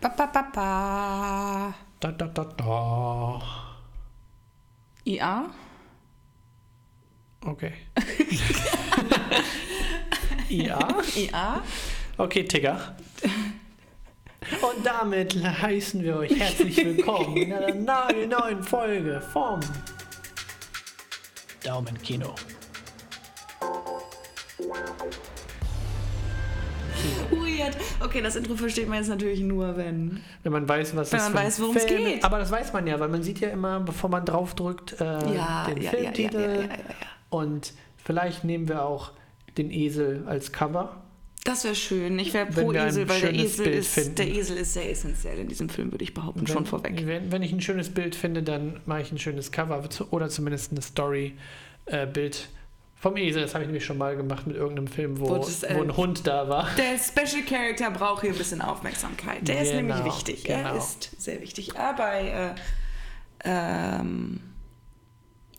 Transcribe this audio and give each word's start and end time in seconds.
Ba, 0.00 0.08
ba, 0.08 0.26
ba, 0.32 0.42
ba. 0.54 1.74
Da, 2.00 2.10
da, 2.12 2.26
da, 2.26 2.44
da. 2.56 3.40
IA? 5.04 5.44
Okay. 7.44 7.72
ja. 10.48 10.78
IA? 11.14 11.62
Okay, 12.16 12.44
Tigger. 12.44 12.96
Und 14.62 14.86
damit 14.86 15.36
heißen 15.36 16.02
wir 16.02 16.16
euch 16.16 16.32
herzlich 16.32 16.76
willkommen 16.78 17.36
in 17.36 17.52
einer 17.52 17.74
nagelneuen 17.74 18.62
Folge 18.62 19.20
vom 19.20 19.60
Daumenkino. 21.62 22.34
Weird. 27.64 27.76
Okay, 28.00 28.20
das 28.22 28.36
Intro 28.36 28.56
versteht 28.56 28.88
man 28.88 28.98
jetzt 28.98 29.08
natürlich 29.08 29.40
nur, 29.40 29.76
wenn. 29.76 30.20
Wenn 30.42 30.52
man 30.52 30.68
weiß, 30.68 30.96
was 30.96 31.12
Wenn 31.12 31.18
das 31.18 31.32
man 31.32 31.44
weiß, 31.44 31.60
worum 31.60 31.76
es 31.76 31.86
geht. 31.86 32.24
Aber 32.24 32.38
das 32.38 32.50
weiß 32.50 32.72
man 32.72 32.86
ja, 32.86 32.98
weil 33.00 33.08
man 33.08 33.22
sieht 33.22 33.40
ja 33.40 33.48
immer, 33.50 33.80
bevor 33.80 34.10
man 34.10 34.24
draufdrückt, 34.24 35.00
äh, 35.00 35.04
Ja, 35.34 35.66
den 35.68 35.82
ja, 35.82 35.90
Filmtitel. 35.90 36.68
ja. 36.68 36.76
Und 37.28 37.72
vielleicht 37.96 38.44
nehmen 38.44 38.68
wir 38.68 38.84
auch 38.84 39.12
den 39.56 39.70
Esel 39.70 40.24
als 40.26 40.52
Cover. 40.52 41.02
Das 41.44 41.64
wäre 41.64 41.74
schön. 41.74 42.18
Ich 42.18 42.34
wäre 42.34 42.48
Wenn 42.54 42.64
pro 42.66 42.72
Esel, 42.72 43.08
weil 43.08 43.20
der 43.20 43.34
Esel, 43.34 43.64
Bild 43.64 43.76
ist, 43.78 43.94
finden. 43.94 44.14
der 44.16 44.28
Esel 44.28 44.56
ist 44.58 44.74
sehr 44.74 44.90
essentiell 44.90 45.38
in 45.38 45.48
diesem 45.48 45.68
Film, 45.70 45.90
würde 45.90 46.04
ich 46.04 46.12
behaupten, 46.12 46.46
schon 46.46 46.66
vorweg. 46.66 47.06
Wenn, 47.06 47.32
wenn 47.32 47.42
ich 47.42 47.52
ein 47.52 47.62
schönes 47.62 47.88
Bild 47.88 48.14
finde, 48.14 48.42
dann 48.42 48.80
mache 48.84 49.00
ich 49.00 49.10
ein 49.10 49.18
schönes 49.18 49.50
Cover 49.50 49.82
oder 50.10 50.28
zumindest 50.28 50.72
eine 50.72 50.82
Story-Bild 50.82 52.48
vom 53.00 53.16
Esel. 53.16 53.42
Das 53.42 53.54
habe 53.54 53.64
ich 53.64 53.68
nämlich 53.68 53.84
schon 53.84 53.96
mal 53.98 54.14
gemacht 54.14 54.46
mit 54.46 54.56
irgendeinem 54.56 54.86
Film, 54.86 55.18
wo, 55.18 55.30
Wo 55.30 55.36
das, 55.38 55.62
äh, 55.62 55.74
wo 55.74 55.82
ein 55.82 55.96
Hund 55.96 56.26
da 56.26 56.48
war. 56.48 56.68
Der 56.76 56.98
Special 56.98 57.42
Character 57.44 57.90
braucht 57.90 58.20
hier 58.20 58.30
ein 58.30 58.36
bisschen 58.38 58.60
Aufmerksamkeit. 58.60 59.48
Der 59.48 59.62
ist 59.62 59.72
Genau, 59.72 59.94
nämlich 59.94 60.04
wichtig. 60.04 60.44
genau. 60.44 60.68
Er 60.74 60.76
ist 60.76 61.20
sehr 61.20 61.40
wichtig. 61.40 61.76
Aber 61.78 61.96
bei 61.96 62.54
äh, 63.44 63.48
ähm, 63.48 64.40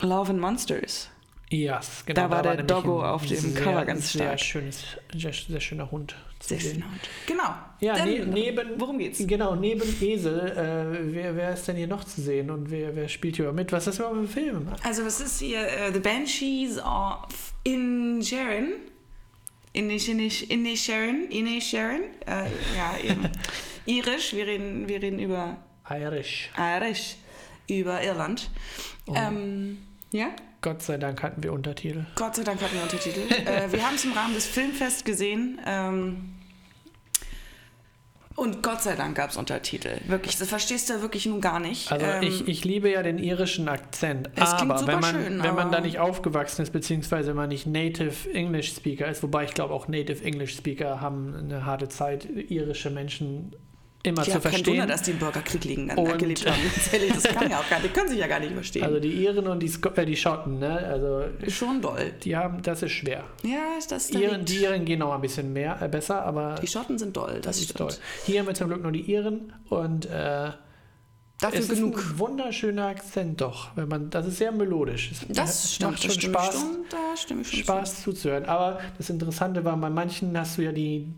Love 0.00 0.30
and 0.30 0.40
Monsters. 0.40 1.10
Yes, 1.50 2.04
genau. 2.06 2.22
Da 2.22 2.30
war 2.30 2.42
der 2.42 2.52
nämlich 2.52 2.68
Doggo 2.68 3.04
auf 3.04 3.26
dem 3.26 3.36
sehr, 3.36 3.62
Cover 3.62 3.84
ganz 3.84 4.12
sehr 4.12 4.22
stark. 4.24 4.40
Schönes, 4.40 4.84
sehr, 5.14 5.32
sehr 5.32 5.60
schöner 5.60 5.90
Hund. 5.90 6.14
Hund. 6.50 7.08
Genau. 7.26 7.54
Ja, 7.80 7.96
Dann, 7.96 8.08
ne, 8.08 8.26
neben, 8.26 8.80
worum 8.80 8.98
geht's? 8.98 9.18
Genau, 9.26 9.54
neben 9.54 9.82
Esel, 10.00 10.50
äh, 10.50 11.14
wer, 11.14 11.36
wer 11.36 11.54
ist 11.54 11.66
denn 11.66 11.76
hier 11.76 11.86
noch 11.86 12.04
zu 12.04 12.20
sehen 12.20 12.50
und 12.50 12.70
wer, 12.70 12.94
wer 12.94 13.08
spielt 13.08 13.36
hier 13.36 13.52
mit? 13.52 13.72
Was 13.72 13.86
ist 13.86 13.98
das 13.98 13.98
überhaupt 13.98 14.16
für 14.16 14.22
ein 14.22 14.28
Film? 14.28 14.68
Also 14.82 15.02
es 15.02 15.20
ist 15.20 15.40
hier 15.40 15.66
äh, 15.66 15.92
The 15.92 16.00
Banshees 16.00 16.78
of 16.78 17.52
Inisherin. 17.64 18.74
Inish, 19.72 20.08
Inisherin. 20.08 21.28
Inisherin. 21.30 22.02
Äh, 22.26 22.44
ja, 22.76 22.96
eben. 23.02 23.28
Irisch. 23.86 24.34
Wir 24.34 24.46
reden, 24.46 24.88
wir 24.88 25.02
reden 25.02 25.18
über 25.18 25.56
Irish. 25.88 26.50
Irisch. 26.56 27.16
Über 27.68 28.02
Irland. 28.02 28.50
Oh. 29.06 29.14
Ähm, 29.16 29.78
ja? 30.12 30.28
Gott 30.60 30.82
sei 30.82 30.96
Dank 30.96 31.22
hatten 31.22 31.42
wir 31.42 31.52
Untertitel. 31.52 32.04
Gott 32.14 32.36
sei 32.36 32.44
Dank 32.44 32.62
hatten 32.62 32.74
wir 32.76 32.82
Untertitel. 32.82 33.20
äh, 33.46 33.72
wir 33.72 33.84
haben 33.84 33.96
es 33.96 34.04
im 34.04 34.12
Rahmen 34.12 34.34
des 34.34 34.46
Filmfests 34.46 35.04
gesehen. 35.04 35.60
Ähm, 35.66 36.34
und 38.34 38.62
Gott 38.62 38.80
sei 38.80 38.96
Dank 38.96 39.16
gab 39.16 39.30
es 39.30 39.36
Untertitel. 39.36 39.98
Wirklich, 40.06 40.38
das 40.38 40.48
verstehst 40.48 40.88
du 40.88 41.02
wirklich 41.02 41.26
nun 41.26 41.40
gar 41.40 41.60
nicht. 41.60 41.92
Also 41.92 42.06
Ähm, 42.06 42.22
ich, 42.22 42.48
ich 42.48 42.64
liebe 42.64 42.90
ja 42.90 43.02
den 43.02 43.18
irischen 43.18 43.68
Akzent, 43.68 44.30
aber 44.40 44.86
wenn 44.86 45.00
man, 45.00 45.14
schön, 45.14 45.42
wenn 45.42 45.54
man 45.54 45.70
da 45.70 45.78
aber- 45.78 45.80
nicht 45.86 45.98
aufgewachsen 45.98 46.62
ist, 46.62 46.72
beziehungsweise 46.72 47.30
wenn 47.30 47.36
man 47.36 47.50
nicht 47.50 47.66
Native 47.66 48.32
English 48.32 48.74
Speaker 48.74 49.08
ist, 49.08 49.22
wobei 49.22 49.44
ich 49.44 49.52
glaube 49.54 49.74
auch 49.74 49.86
Native 49.86 50.24
English 50.24 50.56
Speaker 50.56 51.00
haben 51.00 51.34
eine 51.34 51.66
harte 51.66 51.88
Zeit, 51.88 52.24
irische 52.24 52.88
Menschen 52.90 53.54
immer 54.04 54.18
ja, 54.22 54.24
zu 54.24 54.30
kein 54.32 54.40
verstehen. 54.42 54.72
Wunder, 54.74 54.86
dass 54.86 55.02
die 55.02 55.10
im 55.12 55.18
Bürgerkrieg 55.18 55.64
liegen, 55.64 55.88
dann 55.88 55.98
Und- 55.98 56.18
gelebt 56.18 56.44
haben. 56.48 56.58
Das 57.14 57.22
kann 57.24 57.50
ja 57.50 57.58
auch 57.60 57.68
gar 57.70 57.78
nicht, 57.80 57.90
die 57.94 57.98
können 57.98 58.08
sich 58.08 58.18
ja 58.18 58.26
gar 58.26 58.40
nicht 58.40 58.52
verstehen. 58.52 58.82
Also 58.84 58.98
die 59.00 59.12
Iren 59.24 59.46
und 59.46 59.60
die, 59.60 59.68
Sko 59.68 59.90
äh, 59.90 60.04
die 60.04 60.16
Schotten, 60.16 60.58
ne? 60.58 60.78
Also 60.78 61.24
Schon 61.48 61.80
doll. 61.80 62.12
die 62.22 62.36
haben, 62.36 62.60
das 62.62 62.82
ist 62.82 62.92
schwer. 62.92 63.24
Ja, 63.42 63.76
ist 63.78 63.92
das 63.92 64.08
da 64.08 64.18
Iren, 64.18 64.44
die 64.44 64.56
Iren 64.62 64.84
gehen 64.84 64.98
noch 64.98 65.12
ein 65.14 65.20
bisschen 65.20 65.52
mehr, 65.52 65.80
äh, 65.80 65.88
besser, 65.88 66.24
aber 66.24 66.56
Die 66.60 66.66
Schotten 66.66 66.98
sind 66.98 67.16
doll, 67.16 67.34
das, 67.34 67.42
das 67.42 67.56
ist 67.58 67.64
stimmt. 67.70 67.78
toll. 67.78 67.98
Hier 68.26 68.40
haben 68.40 68.46
wir 68.46 68.54
zum 68.54 68.68
Glück 68.68 68.82
nur 68.82 68.92
die 68.92 69.02
Iren 69.02 69.52
und 69.68 70.06
äh, 70.06 70.50
Dafür 71.42 71.60
es 71.60 71.68
genug. 71.68 71.98
ist 71.98 72.10
ein 72.10 72.18
wunderschöner 72.18 72.86
Akzent 72.86 73.40
doch, 73.40 73.70
wenn 73.74 73.88
man, 73.88 74.10
das 74.10 74.26
ist 74.26 74.38
sehr 74.38 74.52
melodisch. 74.52 75.10
Es 75.10 75.26
Das 75.28 75.74
stimmt, 75.74 75.92
macht 75.92 76.04
das 76.04 76.12
schon 76.12 76.20
stimme 76.20 76.34
Spaß. 76.34 76.54
Schon, 76.54 76.78
da 76.88 77.16
stimme 77.16 77.40
ich 77.42 77.50
schon 77.50 77.58
Spaß 77.60 78.02
zuzuhören. 78.02 78.44
Aber 78.44 78.80
das 78.96 79.10
Interessante 79.10 79.64
war, 79.64 79.76
bei 79.76 79.90
manchen 79.90 80.38
hast 80.38 80.58
du 80.58 80.62
ja 80.62 80.72
die, 80.72 81.12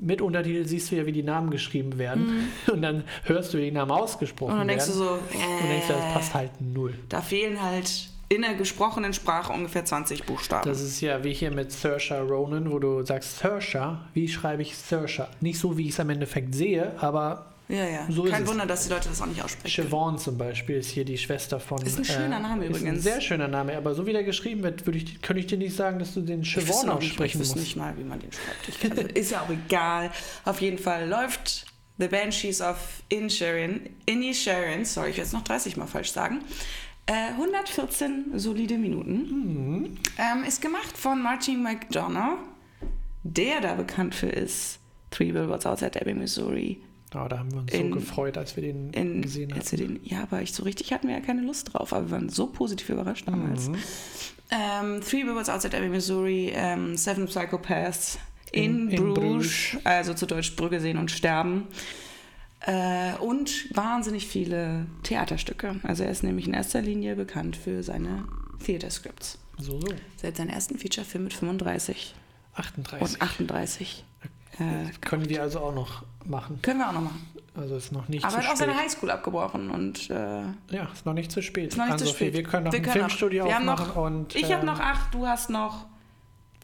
mit 0.00 0.20
Untertitel 0.20 0.66
siehst 0.66 0.90
du 0.90 0.96
ja, 0.96 1.06
wie 1.06 1.12
die 1.12 1.22
Namen 1.22 1.50
geschrieben 1.50 1.98
werden. 1.98 2.48
Und 2.72 2.82
dann 2.82 3.04
hörst 3.24 3.54
du, 3.54 3.58
wie 3.58 3.64
die 3.64 3.72
Namen 3.72 3.90
ausgesprochen 3.90 4.52
zu. 4.52 4.54
Mhm. 4.54 4.60
Und 4.60 4.68
dann 4.68 4.68
denkst 4.68 4.86
du 4.86 5.00
werden. 5.00 5.20
so, 5.32 5.38
äh, 5.38 5.62
und 5.62 5.68
denkst, 5.68 5.88
das 5.88 6.12
passt 6.12 6.34
halt 6.34 6.50
null. 6.60 6.94
da 7.08 7.20
fehlen 7.22 7.62
halt 7.62 8.08
in 8.28 8.42
der 8.42 8.54
gesprochenen 8.54 9.12
Sprache 9.12 9.52
ungefähr 9.52 9.84
20 9.84 10.24
Buchstaben. 10.24 10.68
Das 10.68 10.80
ist 10.80 11.00
ja 11.00 11.22
wie 11.24 11.32
hier 11.32 11.50
mit 11.50 11.72
Saoirse 11.72 12.20
Ronan, 12.20 12.70
wo 12.70 12.78
du 12.78 13.04
sagst, 13.04 13.38
Saoirse, 13.38 13.98
wie 14.12 14.28
schreibe 14.28 14.62
ich 14.62 14.76
Saoirse? 14.76 15.28
Nicht 15.40 15.58
so, 15.58 15.76
wie 15.78 15.84
ich 15.84 15.90
es 15.90 16.00
am 16.00 16.10
Endeffekt 16.10 16.54
sehe, 16.54 16.92
aber 17.00 17.53
ja, 17.68 17.84
ja. 17.86 18.06
so 18.10 18.24
Kein 18.24 18.42
es. 18.42 18.48
Wunder, 18.48 18.66
dass 18.66 18.84
die 18.84 18.90
Leute 18.90 19.08
das 19.08 19.20
auch 19.22 19.26
nicht 19.26 19.42
aussprechen. 19.42 19.88
Siobhan 19.88 20.18
zum 20.18 20.36
Beispiel 20.36 20.76
ist 20.76 20.90
hier 20.90 21.04
die 21.04 21.16
Schwester 21.16 21.58
von... 21.58 21.80
Ist 21.82 21.98
ein 21.98 22.04
schöner 22.04 22.38
Name 22.38 22.66
Ist 22.66 22.76
ein 22.76 22.80
übrigens. 22.82 23.02
sehr 23.02 23.20
schöner 23.20 23.48
Name, 23.48 23.76
aber 23.76 23.94
so 23.94 24.06
wie 24.06 24.12
der 24.12 24.24
geschrieben 24.24 24.62
wird, 24.62 24.84
würde 24.86 24.98
ich, 24.98 25.22
könnte 25.22 25.40
ich 25.40 25.46
dir 25.46 25.58
nicht 25.58 25.74
sagen, 25.74 25.98
dass 25.98 26.14
du 26.14 26.20
den 26.20 26.44
Siobhan 26.44 26.86
noch 26.86 27.00
nicht, 27.00 27.06
ich 27.06 27.10
aussprechen 27.12 27.38
musst. 27.38 27.56
nicht 27.56 27.76
mal, 27.76 27.96
wie 27.96 28.04
man 28.04 28.20
den 28.20 28.30
schreibt. 28.32 28.68
Ich 28.68 28.80
kann, 28.80 28.98
ist 28.98 29.30
ja 29.30 29.42
auch 29.42 29.50
egal. 29.50 30.10
Auf 30.44 30.60
jeden 30.60 30.78
Fall 30.78 31.08
läuft 31.08 31.66
The 31.96 32.08
Banshees 32.08 32.60
of 32.60 32.76
Inisherin, 33.08 33.88
Inisherin, 34.04 34.84
sorry, 34.84 35.10
ich 35.10 35.16
werde 35.16 35.28
es 35.28 35.32
noch 35.32 35.44
30 35.44 35.76
Mal 35.76 35.86
falsch 35.86 36.10
sagen, 36.10 36.40
äh, 37.06 37.30
114 37.32 38.32
solide 38.34 38.78
Minuten. 38.78 39.84
Mhm. 39.84 39.98
Ähm, 40.18 40.44
ist 40.46 40.60
gemacht 40.60 40.96
von 40.96 41.22
Martin 41.22 41.62
McDonough, 41.62 42.38
der 43.22 43.60
da 43.60 43.74
bekannt 43.74 44.14
für 44.14 44.28
ist. 44.28 44.80
Three 45.10 45.30
Billboards 45.30 45.66
Outside 45.66 46.00
Ebbing, 46.00 46.18
Missouri. 46.18 46.80
Oh, 47.14 47.28
da 47.28 47.38
haben 47.38 47.52
wir 47.52 47.60
uns 47.60 47.72
In- 47.72 47.90
so 47.92 47.98
gefreut, 47.98 48.36
als 48.36 48.56
wir 48.56 48.62
den 48.62 48.90
In, 48.92 49.22
gesehen 49.22 49.50
haben. 49.50 49.60
als 49.60 49.70
wir 49.72 49.78
den, 49.78 50.00
ja, 50.02 50.22
aber 50.22 50.42
ich 50.42 50.52
so 50.52 50.62
richtig 50.64 50.92
hatten 50.92 51.06
wir 51.08 51.14
ja 51.14 51.20
keine 51.20 51.42
Lust 51.42 51.72
drauf, 51.72 51.92
aber 51.92 52.06
wir 52.06 52.10
waren 52.12 52.28
so 52.28 52.46
positiv 52.48 52.88
überrascht 52.90 53.26
damals. 53.28 53.68
Mhm. 53.68 53.76
Ähm, 54.50 55.00
Three 55.00 55.24
Billboards 55.24 55.48
Outside 55.48 55.76
Ebbing, 55.76 55.90
Missouri, 55.90 56.52
ähm, 56.54 56.96
Seven 56.96 57.26
Psychopaths 57.26 58.18
in, 58.52 58.88
In- 58.90 59.14
Bruges, 59.14 59.20
Bruges. 59.72 59.76
also 59.86 60.14
zu 60.14 60.26
Deutsch 60.26 60.54
Brügge 60.56 60.80
sehen 60.80 60.98
und 60.98 61.10
sterben. 61.10 61.66
Äh, 62.66 63.14
und 63.20 63.74
wahnsinnig 63.76 64.26
viele 64.26 64.86
Theaterstücke. 65.02 65.76
Also 65.82 66.04
er 66.04 66.10
ist 66.10 66.22
nämlich 66.22 66.46
in 66.46 66.54
erster 66.54 66.80
Linie 66.80 67.14
bekannt 67.14 67.56
für 67.56 67.82
seine 67.82 68.24
Theaterscripts. 68.64 69.38
So, 69.58 69.80
so. 69.80 69.88
Seit 70.16 70.36
seinen 70.38 70.48
ersten 70.50 70.78
Featurefilm 70.78 71.24
mit 71.24 71.34
35 71.34 72.14
38. 72.54 73.00
und 73.02 73.22
38. 73.22 74.04
Äh, 74.58 74.90
Können 75.00 75.28
wir 75.28 75.42
also 75.42 75.58
auch 75.60 75.74
noch 75.74 76.04
machen. 76.28 76.60
können 76.62 76.78
wir 76.80 76.88
auch 76.88 76.92
noch 76.92 77.02
machen. 77.02 77.26
Also 77.56 77.76
ist 77.76 77.92
noch 77.92 78.08
nicht 78.08 78.24
Aber 78.24 78.34
er 78.34 78.40
zu 78.40 78.46
hat 78.48 78.52
auch 78.52 78.56
spät. 78.56 78.68
seine 78.68 78.76
Highschool 78.80 79.10
abgebrochen 79.10 79.70
und 79.70 80.10
äh, 80.10 80.42
ja, 80.70 80.88
ist 80.92 81.06
noch 81.06 81.12
nicht 81.14 81.30
zu 81.30 81.40
spät. 81.40 81.68
Ist 81.68 81.76
noch 81.76 81.84
nicht 81.86 81.98
zu 81.98 82.04
Ann-Sophie, 82.04 82.24
spät. 82.24 82.34
Wir 82.34 82.42
können 82.42 82.64
noch 82.64 82.72
Wir 82.72 82.78
ein 82.80 82.82
können 82.84 82.94
noch- 82.94 83.08
Filmstudio 83.10 83.52
haben 83.52 83.68
aufmachen 83.68 83.88
noch- 83.94 83.96
und 83.96 84.34
Ich 84.34 84.44
habe 84.52 84.60
ähm, 84.60 84.66
noch 84.66 84.80
acht, 84.80 85.14
du 85.14 85.24
hast 85.26 85.50
noch 85.50 85.86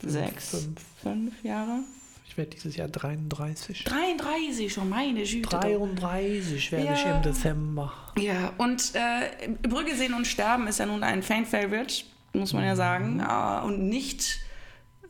sechs, 0.03 0.51
fünf. 0.51 0.81
fünf 1.03 1.45
Jahre. 1.45 1.81
Ich 2.27 2.37
werde 2.37 2.51
dieses 2.51 2.77
Jahr 2.77 2.89
33. 2.89 3.85
33 3.85 4.73
schon, 4.73 4.89
meine 4.89 5.23
Güte. 5.25 5.49
33 5.49 6.73
werde 6.73 6.93
ich 6.95 7.05
Ja. 7.05 7.17
im 7.17 7.23
Dezember. 7.23 7.93
Ja, 8.19 8.53
und 8.59 8.93
äh, 8.95 9.49
Brügge 9.69 9.95
sehen 9.95 10.15
und 10.15 10.27
sterben 10.27 10.67
ist 10.69 10.79
ja 10.79 10.87
nun 10.87 11.03
ein 11.03 11.23
Fan-Favorite, 11.23 12.05
muss 12.33 12.53
man 12.53 12.65
ja 12.65 12.77
sagen. 12.77 13.21
Äh, 13.21 13.65
und 13.65 13.89
nicht 13.89 14.39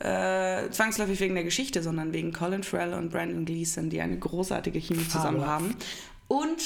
äh, 0.01 0.71
zwangsläufig 0.71 1.21
wegen 1.21 1.35
der 1.35 1.45
Geschichte, 1.45 1.83
sondern 1.83 2.13
wegen 2.13 2.33
Colin 2.33 2.63
Farrell 2.63 2.95
und 2.95 3.11
Brandon 3.11 3.45
Gleeson, 3.45 3.91
die 3.91 4.01
eine 4.01 4.19
großartige 4.19 4.79
Chemie 4.79 5.07
zusammen 5.07 5.47
haben. 5.47 5.77
Und 6.27 6.63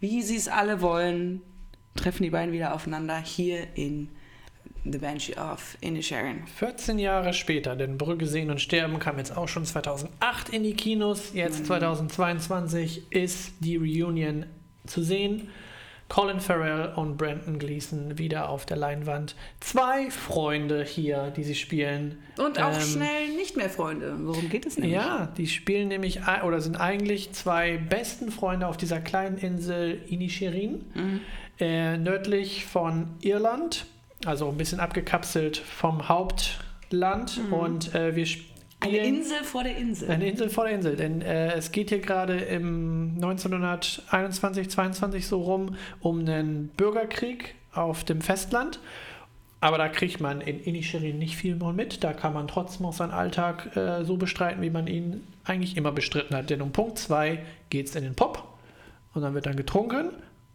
wie 0.00 0.22
sie 0.22 0.36
es 0.36 0.48
alle 0.48 0.80
wollen, 0.80 1.42
treffen 1.94 2.22
die 2.22 2.30
beiden 2.30 2.52
wieder 2.52 2.74
aufeinander 2.74 3.18
hier 3.18 3.66
in 3.74 4.10
The 4.84 4.98
Banshee 4.98 5.36
of 5.36 5.76
Inisherin. 5.80 6.46
14 6.46 6.98
Jahre 6.98 7.32
später, 7.32 7.76
denn 7.76 7.98
Brügge 7.98 8.26
sehen 8.26 8.50
und 8.50 8.60
sterben 8.60 8.98
kam 8.98 9.18
jetzt 9.18 9.36
auch 9.36 9.48
schon 9.48 9.64
2008 9.64 10.50
in 10.50 10.62
die 10.62 10.74
Kinos. 10.74 11.32
Jetzt 11.34 11.66
2022 11.66 13.10
ist 13.10 13.52
die 13.60 13.76
Reunion 13.76 14.46
zu 14.86 15.02
sehen. 15.02 15.48
Colin 16.08 16.38
Farrell 16.40 16.92
und 16.94 17.16
Brandon 17.16 17.58
Gleeson 17.58 18.16
wieder 18.16 18.48
auf 18.48 18.64
der 18.64 18.76
Leinwand. 18.76 19.34
Zwei 19.60 20.08
Freunde 20.10 20.84
hier, 20.84 21.32
die 21.36 21.42
sie 21.42 21.56
spielen. 21.56 22.18
Und 22.38 22.60
auch 22.62 22.72
Ähm, 22.74 22.80
schnell 22.80 23.28
nicht 23.36 23.56
mehr 23.56 23.68
Freunde. 23.68 24.14
Worum 24.20 24.48
geht 24.48 24.66
es 24.66 24.76
nämlich? 24.78 24.94
Ja, 24.94 25.32
die 25.36 25.48
spielen 25.48 25.88
nämlich 25.88 26.20
oder 26.44 26.60
sind 26.60 26.76
eigentlich 26.80 27.32
zwei 27.32 27.76
besten 27.78 28.30
Freunde 28.30 28.68
auf 28.68 28.76
dieser 28.76 29.00
kleinen 29.00 29.36
Insel 29.38 30.00
Inisherin, 30.08 30.84
Mhm. 30.94 31.20
äh, 31.58 31.96
nördlich 31.98 32.66
von 32.66 33.08
Irland, 33.22 33.86
also 34.24 34.48
ein 34.48 34.56
bisschen 34.56 34.78
abgekapselt 34.78 35.56
vom 35.56 36.08
Hauptland. 36.08 37.40
Und 37.50 37.94
äh, 37.96 38.14
wir 38.14 38.24
sp- 38.30 38.46
Eine 38.80 38.98
Insel 38.98 39.42
vor 39.42 39.64
der 39.64 39.76
Insel. 39.76 40.10
Eine 40.10 40.28
Insel 40.28 40.50
vor 40.50 40.64
der 40.64 40.74
Insel, 40.74 40.96
denn 40.96 41.22
äh, 41.22 41.52
es 41.54 41.72
geht 41.72 41.88
hier 41.88 42.00
gerade 42.00 42.36
im 42.38 43.14
1921, 43.16 44.70
22 44.70 45.26
so 45.26 45.42
rum 45.42 45.76
um 46.00 46.20
einen 46.20 46.68
Bürgerkrieg 46.68 47.54
auf 47.72 48.04
dem 48.04 48.20
Festland. 48.20 48.78
Aber 49.60 49.78
da 49.78 49.88
kriegt 49.88 50.20
man 50.20 50.42
in 50.42 50.60
Inisherin 50.60 51.18
nicht 51.18 51.36
viel 51.36 51.56
mehr 51.56 51.72
mit. 51.72 52.04
Da 52.04 52.12
kann 52.12 52.34
man 52.34 52.46
trotzdem 52.46 52.86
auch 52.86 52.92
seinen 52.92 53.10
Alltag 53.10 53.74
äh, 53.76 54.04
so 54.04 54.16
bestreiten, 54.16 54.62
wie 54.62 54.70
man 54.70 54.86
ihn 54.86 55.26
eigentlich 55.44 55.76
immer 55.76 55.92
bestritten 55.92 56.36
hat. 56.36 56.50
Denn 56.50 56.60
um 56.60 56.72
Punkt 56.72 56.98
2 56.98 57.38
geht 57.70 57.88
es 57.88 57.96
in 57.96 58.04
den 58.04 58.14
Pop 58.14 58.46
und 59.14 59.22
dann 59.22 59.34
wird 59.34 59.46
dann 59.46 59.56
getrunken, 59.56 60.10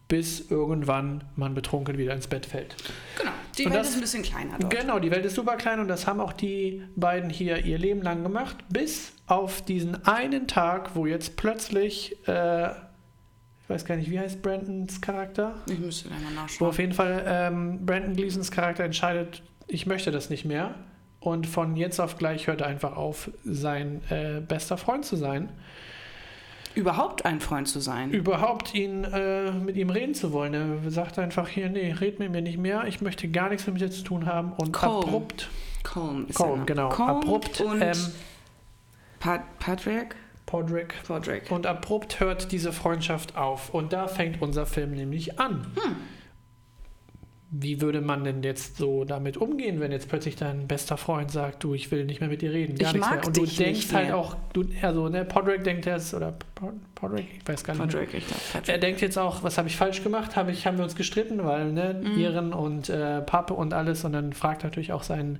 bis 0.06 0.50
irgendwann 0.50 1.24
man 1.34 1.54
betrunken 1.54 1.98
wieder 1.98 2.14
ins 2.14 2.28
Bett 2.28 2.46
fällt. 2.46 2.76
genau. 3.18 3.32
Die 3.58 3.66
Und 3.66 3.72
Welt 3.72 3.80
das- 3.80 3.88
ist 3.90 3.94
ein 3.96 4.00
bisschen 4.00 4.22
kleiner 4.22 4.58
dort. 4.58 4.72
Genau, 4.74 4.98
die 4.98 5.10
Welt 5.10 5.24
ist 5.26 5.34
super 5.34 5.56
klein 5.56 5.78
und 5.80 5.88
das 5.88 6.06
haben 6.06 6.20
auch 6.20 6.32
die 6.32 6.82
beiden 6.96 7.28
hier 7.30 7.64
ihr 7.64 7.78
Leben 7.78 8.02
lang 8.02 8.22
gemacht, 8.22 8.56
bis 8.70 9.12
auf 9.26 9.62
diesen 9.62 10.04
einen 10.06 10.46
Tag, 10.48 10.94
wo 10.94 11.06
jetzt 11.06 11.36
plötzlich, 11.36 12.16
äh, 12.26 12.68
ich 12.70 13.68
weiß 13.68 13.84
gar 13.84 13.96
nicht, 13.96 14.10
wie 14.10 14.18
heißt 14.18 14.42
Brandons 14.42 15.00
Charakter? 15.00 15.54
Ich 15.68 15.78
müsste 15.78 16.08
gleich 16.08 16.20
mal 16.20 16.30
Wo 16.30 16.34
nachschauen. 16.42 16.68
auf 16.68 16.78
jeden 16.78 16.92
Fall 16.92 17.22
ähm, 17.26 17.84
Brandon 17.84 18.16
Gleasons 18.16 18.50
Charakter 18.50 18.84
entscheidet, 18.84 19.42
ich 19.68 19.86
möchte 19.86 20.10
das 20.10 20.30
nicht 20.30 20.44
mehr. 20.44 20.74
Und 21.20 21.46
von 21.46 21.76
jetzt 21.76 22.00
auf 22.00 22.18
gleich 22.18 22.48
hört 22.48 22.62
er 22.62 22.66
einfach 22.66 22.96
auf, 22.96 23.30
sein 23.44 24.02
äh, 24.10 24.40
bester 24.40 24.76
Freund 24.76 25.04
zu 25.04 25.14
sein. 25.16 25.50
Überhaupt 26.74 27.24
ein 27.24 27.40
Freund 27.40 27.68
zu 27.68 27.80
sein. 27.80 28.10
Überhaupt 28.10 28.74
ihn 28.74 29.04
äh, 29.04 29.50
mit 29.52 29.76
ihm 29.76 29.90
reden 29.90 30.14
zu 30.14 30.32
wollen. 30.32 30.54
Er 30.54 30.90
sagt 30.90 31.18
einfach 31.18 31.48
hier, 31.48 31.68
nee, 31.68 31.92
red 31.92 32.18
mit 32.18 32.30
mir 32.30 32.42
nicht 32.42 32.58
mehr, 32.58 32.84
ich 32.86 33.00
möchte 33.00 33.28
gar 33.28 33.50
nichts 33.50 33.66
mit 33.66 33.80
dir 33.80 33.90
zu 33.90 34.04
tun 34.04 34.26
haben. 34.26 34.52
Und 34.52 34.72
Colm. 34.72 35.04
abrupt 35.04 35.48
Colm 35.82 36.26
ist 36.28 36.36
Colm, 36.36 36.66
genau. 36.66 36.88
Colm 36.88 37.08
abrupt. 37.08 37.60
und 37.60 37.82
ähm, 37.82 37.96
Pat 39.20 39.58
Patrick. 39.58 40.16
Podrick. 40.46 40.94
Podrick. 41.06 41.50
Und 41.50 41.66
abrupt 41.66 42.20
hört 42.20 42.52
diese 42.52 42.72
Freundschaft 42.72 43.36
auf. 43.36 43.72
Und 43.72 43.92
da 43.92 44.06
fängt 44.06 44.42
unser 44.42 44.66
Film 44.66 44.92
nämlich 44.92 45.38
an. 45.38 45.66
Hm. 45.74 45.96
Wie 47.54 47.82
würde 47.82 48.00
man 48.00 48.24
denn 48.24 48.42
jetzt 48.42 48.78
so 48.78 49.04
damit 49.04 49.36
umgehen, 49.36 49.78
wenn 49.78 49.92
jetzt 49.92 50.08
plötzlich 50.08 50.36
dein 50.36 50.66
bester 50.66 50.96
Freund 50.96 51.30
sagt, 51.30 51.62
du, 51.62 51.74
ich 51.74 51.90
will 51.90 52.06
nicht 52.06 52.20
mehr 52.20 52.30
mit 52.30 52.40
dir 52.40 52.50
reden, 52.50 52.78
gar 52.78 52.88
Ich 52.88 52.94
nichts 52.94 53.10
mag 53.10 53.18
mehr. 53.18 53.26
Und 53.26 53.36
du 53.36 53.44
denkst 53.44 53.92
halt 53.92 54.06
mehr. 54.06 54.16
auch, 54.16 54.36
du, 54.54 54.64
also 54.80 55.10
ne, 55.10 55.26
Podrick 55.26 55.62
denkt 55.62 55.84
jetzt, 55.84 56.14
oder 56.14 56.32
Pod, 56.54 56.72
Podrick, 56.94 57.26
ich 57.42 57.46
weiß 57.46 57.62
gar 57.62 57.74
nicht. 57.74 57.82
Podrick, 57.82 58.14
ich 58.14 58.26
glaube. 58.26 58.40
Er 58.54 58.60
Patrick. 58.60 58.80
denkt 58.80 59.00
jetzt 59.02 59.18
auch, 59.18 59.42
was 59.42 59.58
habe 59.58 59.68
ich 59.68 59.76
falsch 59.76 60.02
gemacht? 60.02 60.34
Habe 60.34 60.50
ich, 60.50 60.66
haben 60.66 60.78
wir 60.78 60.84
uns 60.84 60.96
gestritten, 60.96 61.44
weil 61.44 61.72
ne, 61.72 62.00
Mhm. 62.02 62.18
Iren 62.18 62.52
und 62.54 62.88
äh, 62.88 63.20
Pape 63.20 63.52
und 63.52 63.74
alles. 63.74 64.02
Und 64.04 64.12
dann 64.14 64.32
fragt 64.32 64.64
natürlich 64.64 64.92
auch 64.94 65.02
seinen 65.02 65.38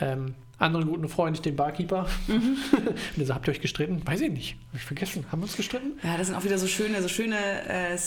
ähm, 0.00 0.36
anderen 0.58 0.86
guten 0.86 1.08
Freund, 1.08 1.44
den 1.44 1.56
Barkeeper. 1.56 2.06
Mhm. 2.28 2.56
und 3.16 3.18
er 3.20 3.26
so, 3.26 3.34
habt 3.34 3.48
ihr 3.48 3.50
euch 3.50 3.60
gestritten? 3.60 4.00
Weiß 4.06 4.20
ich 4.20 4.30
nicht. 4.30 4.56
Hab 4.68 4.76
ich 4.76 4.84
vergessen. 4.84 5.24
Haben 5.32 5.40
wir 5.40 5.44
uns 5.46 5.56
gestritten? 5.56 5.98
Ja, 6.04 6.16
das 6.16 6.28
sind 6.28 6.36
auch 6.36 6.44
wieder 6.44 6.58
so 6.58 6.68
schöne, 6.68 7.02
so 7.02 7.08
schöne 7.08 7.36
äh, 7.68 7.94
äh, 7.94 7.98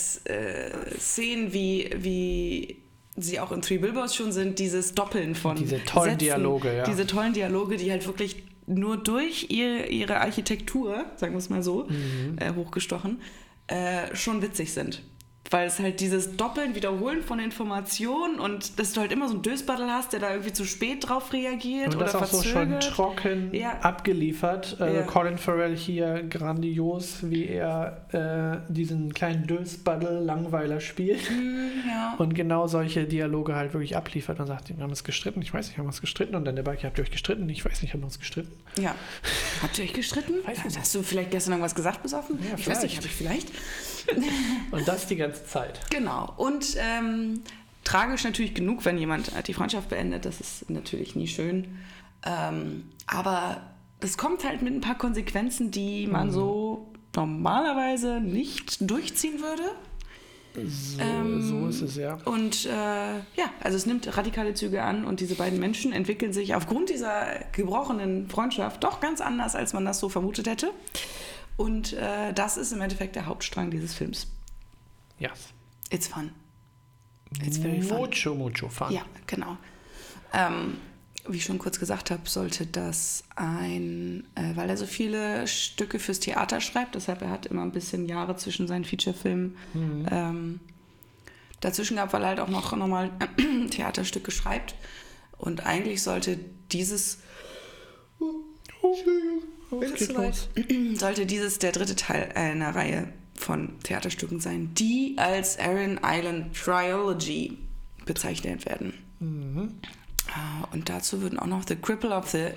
Szenen, 0.98 1.52
wie, 1.54 1.90
wie 1.98 2.78
sie 3.18 3.40
auch 3.40 3.52
in 3.52 3.62
Three 3.62 3.78
Billboards 3.78 4.16
schon 4.16 4.32
sind, 4.32 4.60
dieses 4.60 4.94
Doppeln 4.96 5.36
von 5.36 5.56
Diese 5.56 5.84
tollen 5.84 6.12
Sätzen, 6.12 6.20
Dialoge, 6.20 6.76
ja. 6.76 6.84
Diese 6.84 7.06
tollen 7.08 7.34
Dialoge, 7.34 7.78
die 7.78 7.92
halt 7.92 8.06
wirklich 8.08 8.44
nur 8.68 8.98
durch 8.98 9.48
ihr, 9.50 9.90
ihre 9.90 10.22
Architektur, 10.22 11.06
sagen 11.18 11.34
wir 11.34 11.40
es 11.40 11.50
mal 11.50 11.62
so, 11.64 11.88
Mhm. 11.90 12.38
äh, 12.40 12.54
hochgestochen, 12.56 13.20
äh, 13.68 14.16
schon 14.16 14.42
witzig 14.42 14.72
sind. 14.74 15.04
Weil 15.52 15.68
es 15.68 15.80
halt 15.80 16.00
dieses 16.00 16.38
Doppeln, 16.38 16.76
Wiederholen 16.76 17.22
von 17.24 17.38
Informationen 17.40 18.40
und 18.40 18.80
dass 18.80 18.94
du 18.94 19.02
halt 19.02 19.12
immer 19.12 19.28
so 19.28 19.34
einen 19.36 19.44
Dösbattel 19.44 19.90
hast, 19.90 20.14
der 20.14 20.22
da 20.22 20.32
irgendwie 20.32 20.54
zu 20.54 20.64
spät 20.66 21.08
drauf 21.10 21.34
reagiert 21.34 21.88
Und 21.90 21.98
oder 21.98 22.06
das 22.06 22.16
auch 22.16 22.26
so 22.26 22.42
schon 22.42 22.70
verzögert. 22.70 22.90
trocken 22.90 23.50
Ja. 23.54 23.80
abgeliefert. 23.82 24.78
Äh, 24.80 24.96
Ja. 24.96 25.02
Colin 25.04 25.38
Farrell 25.38 25.76
hier 25.76 26.24
grandios, 26.24 27.18
wie 27.30 27.48
er 27.48 28.06
äh, 28.70 28.72
diesen 28.72 29.14
kleinen 29.14 29.46
Dösbaddel 29.46 30.24
Langweiler 30.24 30.80
spielt. 30.80 31.28
Hm, 31.30 31.72
ja. 31.88 32.16
Und 32.18 32.34
genau 32.34 32.68
solche 32.68 33.06
Dialoge 33.06 33.56
halt 33.56 33.74
wirklich 33.74 33.98
abliefert. 33.98 34.38
Man 34.40 34.48
sagt, 34.48 34.70
wir 34.70 34.82
haben 34.82 34.90
uns 34.90 35.04
gestritten, 35.04 35.42
ich 35.42 35.54
weiß 35.54 35.68
nicht, 35.68 35.78
haben 35.78 35.84
wir 35.86 35.90
uns 35.90 36.02
gestritten. 36.02 36.36
Und 36.36 36.46
dann 36.46 36.56
der 36.56 36.64
Barkeeper, 36.64 36.88
habt 36.88 36.98
ihr 36.98 37.04
euch 37.04 37.12
gestritten? 37.12 37.50
Ich 37.50 37.66
weiß 37.66 37.82
nicht, 37.82 37.94
haben 37.94 38.00
wir 38.02 38.06
uns 38.06 38.20
gestritten. 38.20 38.52
Ja. 38.80 38.96
Habt 39.62 39.78
ihr 39.78 39.84
euch 39.86 39.94
gestritten? 39.94 40.34
Weiß 40.46 40.64
nicht. 40.64 40.80
Hast 40.80 40.96
du 40.96 41.04
vielleicht 41.04 41.32
gestern 41.32 41.52
irgendwas 41.54 41.76
gesagt 41.76 42.02
besoffen? 42.04 42.40
Ja, 42.42 42.58
ich 42.58 42.68
weiß 42.68 42.84
nicht, 42.84 42.96
habe 42.96 43.08
ich 43.08 43.14
vielleicht. 43.14 43.50
Und 44.72 44.88
das 44.88 45.06
die 45.08 45.16
ganze 45.16 45.41
Zeit. 45.46 45.80
Genau. 45.90 46.34
Und 46.38 46.76
ähm, 46.78 47.42
tragisch 47.84 48.24
natürlich 48.24 48.54
genug, 48.54 48.86
wenn 48.86 48.98
jemand 48.98 49.36
äh, 49.36 49.44
die 49.44 49.54
Freundschaft 49.54 49.90
beendet. 49.90 50.26
Das 50.26 50.40
ist 50.40 50.70
natürlich 50.70 51.16
nie 51.16 51.28
schön. 51.28 51.78
Ähm, 52.26 52.92
aber 53.08 53.62
es 54.00 54.18
kommt 54.18 54.44
halt 54.44 54.62
mit 54.62 54.74
ein 54.74 54.82
paar 54.82 54.98
Konsequenzen, 54.98 55.72
die 55.72 56.08
man 56.08 56.28
Mhm. 56.28 56.32
so 56.32 56.92
normalerweise 57.16 58.20
nicht 58.20 58.90
durchziehen 58.90 59.42
würde. 59.42 59.64
So, 60.54 61.00
Ähm, 61.02 61.42
so 61.42 61.68
ist 61.68 61.82
es 61.82 61.96
ja. 61.96 62.18
Und 62.26 62.66
äh, 62.66 62.70
ja, 62.70 63.50
also 63.62 63.78
es 63.78 63.86
nimmt 63.86 64.18
radikale 64.18 64.54
Züge 64.54 64.84
an 64.84 65.06
und 65.06 65.22
diese 65.22 65.36
beiden 65.36 65.60
Menschen 65.60 65.94
entwickeln 65.94 66.34
sich 66.34 66.56
aufgrund 66.56 66.90
dieser 66.90 67.26
gebrochenen 67.54 68.30
Freundschaft 68.30 68.84
doch 68.84 69.00
ganz 69.00 69.22
anders, 69.22 69.56
als 69.56 69.72
man 69.72 69.86
das 69.86 70.00
so 70.00 70.10
vermutet 70.10 70.48
hätte. 70.48 70.72
Und 71.56 71.94
äh, 71.94 72.34
das 72.34 72.58
ist 72.58 72.74
im 72.74 72.82
Endeffekt 72.82 73.16
der 73.16 73.28
Hauptstrang 73.28 73.72
dieses 73.72 73.94
Films. 73.94 74.28
Yes. 75.22 75.54
It's 75.92 76.08
fun. 76.08 76.32
It's 77.46 77.58
very 77.58 77.82
fun. 77.82 78.00
Mucho, 78.00 78.34
mucho 78.34 78.70
fun. 78.70 78.92
Ja, 78.92 79.06
genau. 79.28 79.58
Ähm, 80.34 80.78
wie 81.28 81.38
ich 81.38 81.46
schon 81.46 81.60
kurz 81.60 81.80
gesagt 81.80 82.10
habe, 82.10 82.28
sollte 82.28 82.66
das 82.66 83.24
ein, 83.36 84.26
äh, 84.36 84.56
weil 84.56 84.70
er 84.70 84.78
so 84.78 84.88
viele 84.88 85.48
Stücke 85.48 86.00
fürs 86.00 86.20
Theater 86.20 86.60
schreibt, 86.60 86.96
deshalb 86.96 87.22
er 87.22 87.30
hat 87.30 87.46
immer 87.46 87.62
ein 87.62 87.72
bisschen 87.72 88.08
Jahre 88.08 88.36
zwischen 88.36 88.68
seinen 88.68 88.84
Featurefilmen 88.84 89.56
ähm, 90.10 90.60
dazwischen 91.60 91.98
gehabt, 91.98 92.14
weil 92.14 92.24
er 92.24 92.30
halt 92.30 92.40
auch 92.40 92.50
noch 92.50 92.76
nochmal 92.76 93.12
Theaterstücke 93.70 94.32
schreibt. 94.32 94.76
Und 95.38 95.66
eigentlich 95.66 96.02
sollte 96.02 96.40
dieses 96.72 97.20
zu 98.20 100.16
weit. 100.16 100.16
los. 100.16 100.50
sollte 101.00 101.26
dieses 101.28 101.60
der 101.60 101.72
dritte 101.72 101.96
Teil 101.96 102.32
einer 102.34 102.76
Reihe 102.76 103.14
von 103.36 103.80
Theaterstücken 103.84 104.40
sein, 104.40 104.74
die 104.76 105.16
als 105.18 105.58
Aaron 105.60 106.00
Island 106.04 106.56
Trilogy 106.56 107.58
bezeichnet 108.06 108.66
werden. 108.66 108.94
Ah, 110.34 110.68
Und 110.72 110.90
dazu 110.90 111.22
würden 111.22 111.40
auch 111.40 111.48
noch 111.48 111.64
The 111.68 111.76
Cripple 111.76 112.16
of 112.16 112.30
the 112.30 112.48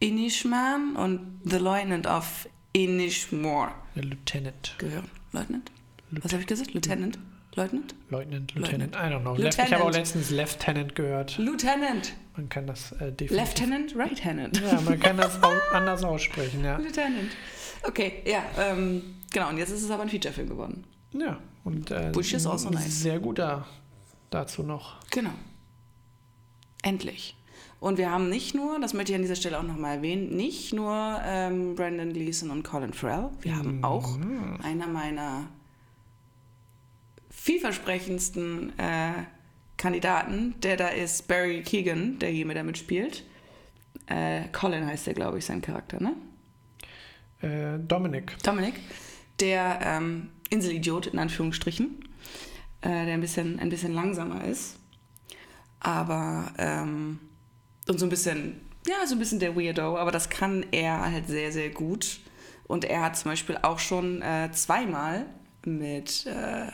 Inishman 0.00 0.96
und 0.96 1.40
The 1.44 1.58
Lieutenant 1.58 2.06
of 2.06 2.48
Inishmore 2.72 3.72
Lieutenant. 3.94 4.74
gehören. 4.78 5.08
Lieutenant? 5.32 5.70
Was 6.10 6.32
habe 6.32 6.42
ich 6.42 6.48
gesagt? 6.48 6.74
Lieutenant? 6.74 7.18
Lieutenant? 7.54 7.94
Lieutenant, 8.08 8.54
Lieutenant, 8.54 8.94
I 8.94 8.98
don't 8.98 9.20
know. 9.20 9.34
Lieutenant. 9.34 9.68
Ich 9.68 9.74
habe 9.74 9.84
auch 9.84 9.92
letztens 9.92 10.30
Lieutenant 10.30 10.94
gehört. 10.94 11.36
Lieutenant! 11.38 12.14
Man 12.34 12.48
kann 12.48 12.66
das 12.66 12.92
äh, 12.92 13.12
definitiv. 13.12 13.30
Lieutenant? 13.58 13.94
Right-handed. 13.96 14.60
Ja, 14.62 14.80
man 14.80 14.98
kann 14.98 15.18
das 15.18 15.42
auch 15.42 15.72
anders 15.72 16.02
aussprechen, 16.02 16.64
ja. 16.64 16.78
Lieutenant. 16.78 17.30
Okay, 17.82 18.22
ja, 18.24 18.42
ähm, 18.58 19.02
genau. 19.32 19.48
Und 19.48 19.58
jetzt 19.58 19.70
ist 19.70 19.82
es 19.82 19.90
aber 19.90 20.02
ein 20.02 20.08
Featurefilm 20.08 20.48
geworden. 20.48 20.84
Ja, 21.12 21.38
und 21.64 21.90
äh, 21.90 22.14
Which 22.14 22.32
is 22.32 22.46
also 22.46 22.68
ein 22.68 22.74
nice. 22.74 23.02
sehr 23.02 23.20
guter 23.20 23.66
dazu 24.30 24.62
noch. 24.62 25.00
Genau. 25.10 25.32
Endlich. 26.82 27.36
Und 27.80 27.98
wir 27.98 28.10
haben 28.10 28.28
nicht 28.28 28.54
nur, 28.54 28.80
das 28.80 28.94
möchte 28.94 29.12
ich 29.12 29.16
an 29.16 29.22
dieser 29.22 29.34
Stelle 29.34 29.58
auch 29.58 29.64
nochmal 29.64 29.96
erwähnen, 29.96 30.36
nicht 30.36 30.72
nur 30.72 31.20
ähm, 31.24 31.74
Brandon 31.74 32.12
Gleeson 32.12 32.50
und 32.50 32.62
Colin 32.62 32.92
Farrell, 32.92 33.30
wir 33.40 33.56
haben 33.56 33.82
auch 33.82 34.16
einer 34.62 34.86
meiner 34.86 35.48
vielversprechendsten 37.30 38.78
äh, 38.78 39.24
Kandidaten, 39.76 40.54
der 40.62 40.76
da 40.76 40.88
ist 40.88 41.26
Barry 41.26 41.62
Keegan, 41.62 42.20
der 42.20 42.30
hier 42.30 42.46
mit 42.46 42.56
damit 42.56 42.78
spielt. 42.78 43.24
Äh, 44.06 44.42
Colin 44.52 44.86
heißt 44.86 45.08
der, 45.08 45.14
glaube 45.14 45.38
ich, 45.38 45.44
sein 45.44 45.60
Charakter, 45.60 45.98
ne? 46.00 46.14
Äh, 47.40 47.80
Dominik. 47.80 48.36
Dominik, 48.44 48.74
der 49.42 49.80
ähm, 49.82 50.30
Inselidiot 50.48 51.08
in 51.08 51.18
Anführungsstrichen, 51.18 52.02
äh, 52.80 52.88
der 52.88 53.14
ein 53.14 53.20
bisschen, 53.20 53.58
ein 53.58 53.68
bisschen 53.68 53.92
langsamer 53.92 54.44
ist, 54.44 54.76
aber 55.80 56.52
ähm, 56.58 57.18
und 57.88 57.98
so 57.98 58.06
ein 58.06 58.10
bisschen, 58.10 58.60
ja, 58.86 59.06
so 59.06 59.14
ein 59.14 59.18
bisschen 59.18 59.40
der 59.40 59.56
Weirdo, 59.56 59.98
aber 59.98 60.12
das 60.12 60.30
kann 60.30 60.64
er 60.70 61.10
halt 61.10 61.28
sehr, 61.28 61.52
sehr 61.52 61.70
gut. 61.70 62.20
Und 62.68 62.84
er 62.84 63.02
hat 63.02 63.18
zum 63.18 63.32
Beispiel 63.32 63.58
auch 63.60 63.78
schon 63.78 64.22
äh, 64.22 64.50
zweimal 64.52 65.26
mit 65.66 66.26
äh, 66.26 66.68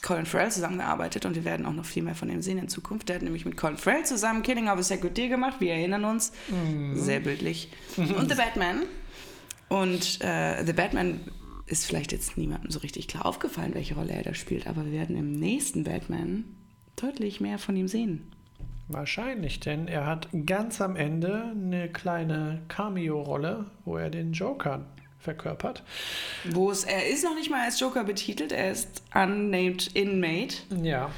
Colin 0.00 0.26
Farrell 0.26 0.50
zusammengearbeitet 0.50 1.26
und 1.26 1.34
wir 1.34 1.44
werden 1.44 1.66
auch 1.66 1.72
noch 1.72 1.84
viel 1.84 2.02
mehr 2.02 2.14
von 2.14 2.30
ihm 2.30 2.40
sehen 2.40 2.58
in 2.58 2.68
Zukunft. 2.68 3.08
Der 3.08 3.16
hat 3.16 3.22
nämlich 3.22 3.44
mit 3.44 3.56
Colin 3.56 3.76
Farrell 3.76 4.04
zusammen 4.04 4.42
Killing 4.42 4.68
of 4.68 4.78
a 4.78 4.82
Sacred 4.82 5.16
Deer 5.16 5.28
gemacht, 5.28 5.56
wir 5.60 5.72
erinnern 5.72 6.04
uns. 6.04 6.32
Sehr 6.94 7.20
bildlich. 7.20 7.70
Und 7.96 8.30
The 8.30 8.36
Batman. 8.36 8.84
Und 9.72 10.20
äh, 10.20 10.62
The 10.66 10.74
Batman 10.74 11.20
ist 11.64 11.86
vielleicht 11.86 12.12
jetzt 12.12 12.36
niemandem 12.36 12.70
so 12.70 12.80
richtig 12.80 13.08
klar 13.08 13.24
aufgefallen, 13.24 13.72
welche 13.72 13.94
Rolle 13.94 14.12
er 14.12 14.22
da 14.22 14.34
spielt, 14.34 14.66
aber 14.66 14.84
wir 14.84 14.92
werden 14.92 15.16
im 15.16 15.32
nächsten 15.32 15.84
Batman 15.84 16.44
deutlich 16.96 17.40
mehr 17.40 17.58
von 17.58 17.74
ihm 17.74 17.88
sehen. 17.88 18.30
Wahrscheinlich, 18.88 19.60
denn 19.60 19.88
er 19.88 20.04
hat 20.04 20.28
ganz 20.44 20.82
am 20.82 20.94
Ende 20.94 21.52
eine 21.52 21.88
kleine 21.88 22.60
Cameo-Rolle, 22.68 23.64
wo 23.86 23.96
er 23.96 24.10
den 24.10 24.34
Joker 24.34 24.84
verkörpert. 25.18 25.82
Wo 26.50 26.70
es, 26.70 26.84
er 26.84 27.08
ist 27.08 27.24
noch 27.24 27.34
nicht 27.34 27.50
mal 27.50 27.64
als 27.64 27.80
Joker 27.80 28.04
betitelt, 28.04 28.52
er 28.52 28.72
ist 28.72 29.02
unnamed 29.14 29.86
inmate. 29.94 30.56
Ja. 30.82 31.10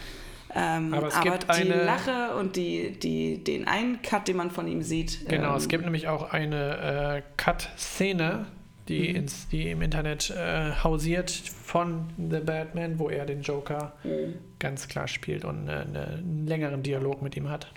Ähm, 0.56 0.94
Aber 0.94 1.08
es 1.08 1.14
aber 1.14 1.30
gibt 1.32 1.44
die 1.48 1.72
eine- 1.72 1.84
Lache 1.84 2.34
und 2.36 2.54
die, 2.56 2.92
die, 2.92 3.42
den 3.42 3.66
einen 3.66 4.00
Cut, 4.02 4.28
den 4.28 4.36
man 4.36 4.50
von 4.52 4.68
ihm 4.68 4.82
sieht. 4.82 5.28
Genau, 5.28 5.50
ähm, 5.50 5.56
es 5.56 5.66
gibt 5.68 5.84
nämlich 5.84 6.06
auch 6.06 6.32
eine 6.32 7.16
äh, 7.18 7.22
Cut-Szene, 7.36 8.46
die, 8.88 9.08
Mhm. 9.10 9.16
ins, 9.16 9.48
die 9.48 9.70
im 9.70 9.82
Internet 9.82 10.30
äh, 10.30 10.70
hausiert 10.84 11.30
von 11.30 12.04
The 12.18 12.38
Batman, 12.40 12.98
wo 12.98 13.08
er 13.08 13.26
den 13.26 13.42
Joker 13.42 13.94
Mhm. 14.04 14.34
ganz 14.60 14.86
klar 14.88 15.08
spielt 15.08 15.44
und 15.44 15.66
äh, 15.68 15.72
eine, 15.72 16.06
einen 16.18 16.46
längeren 16.46 16.82
Dialog 16.82 17.20
mit 17.22 17.36
ihm 17.36 17.48
hat. 17.50 17.72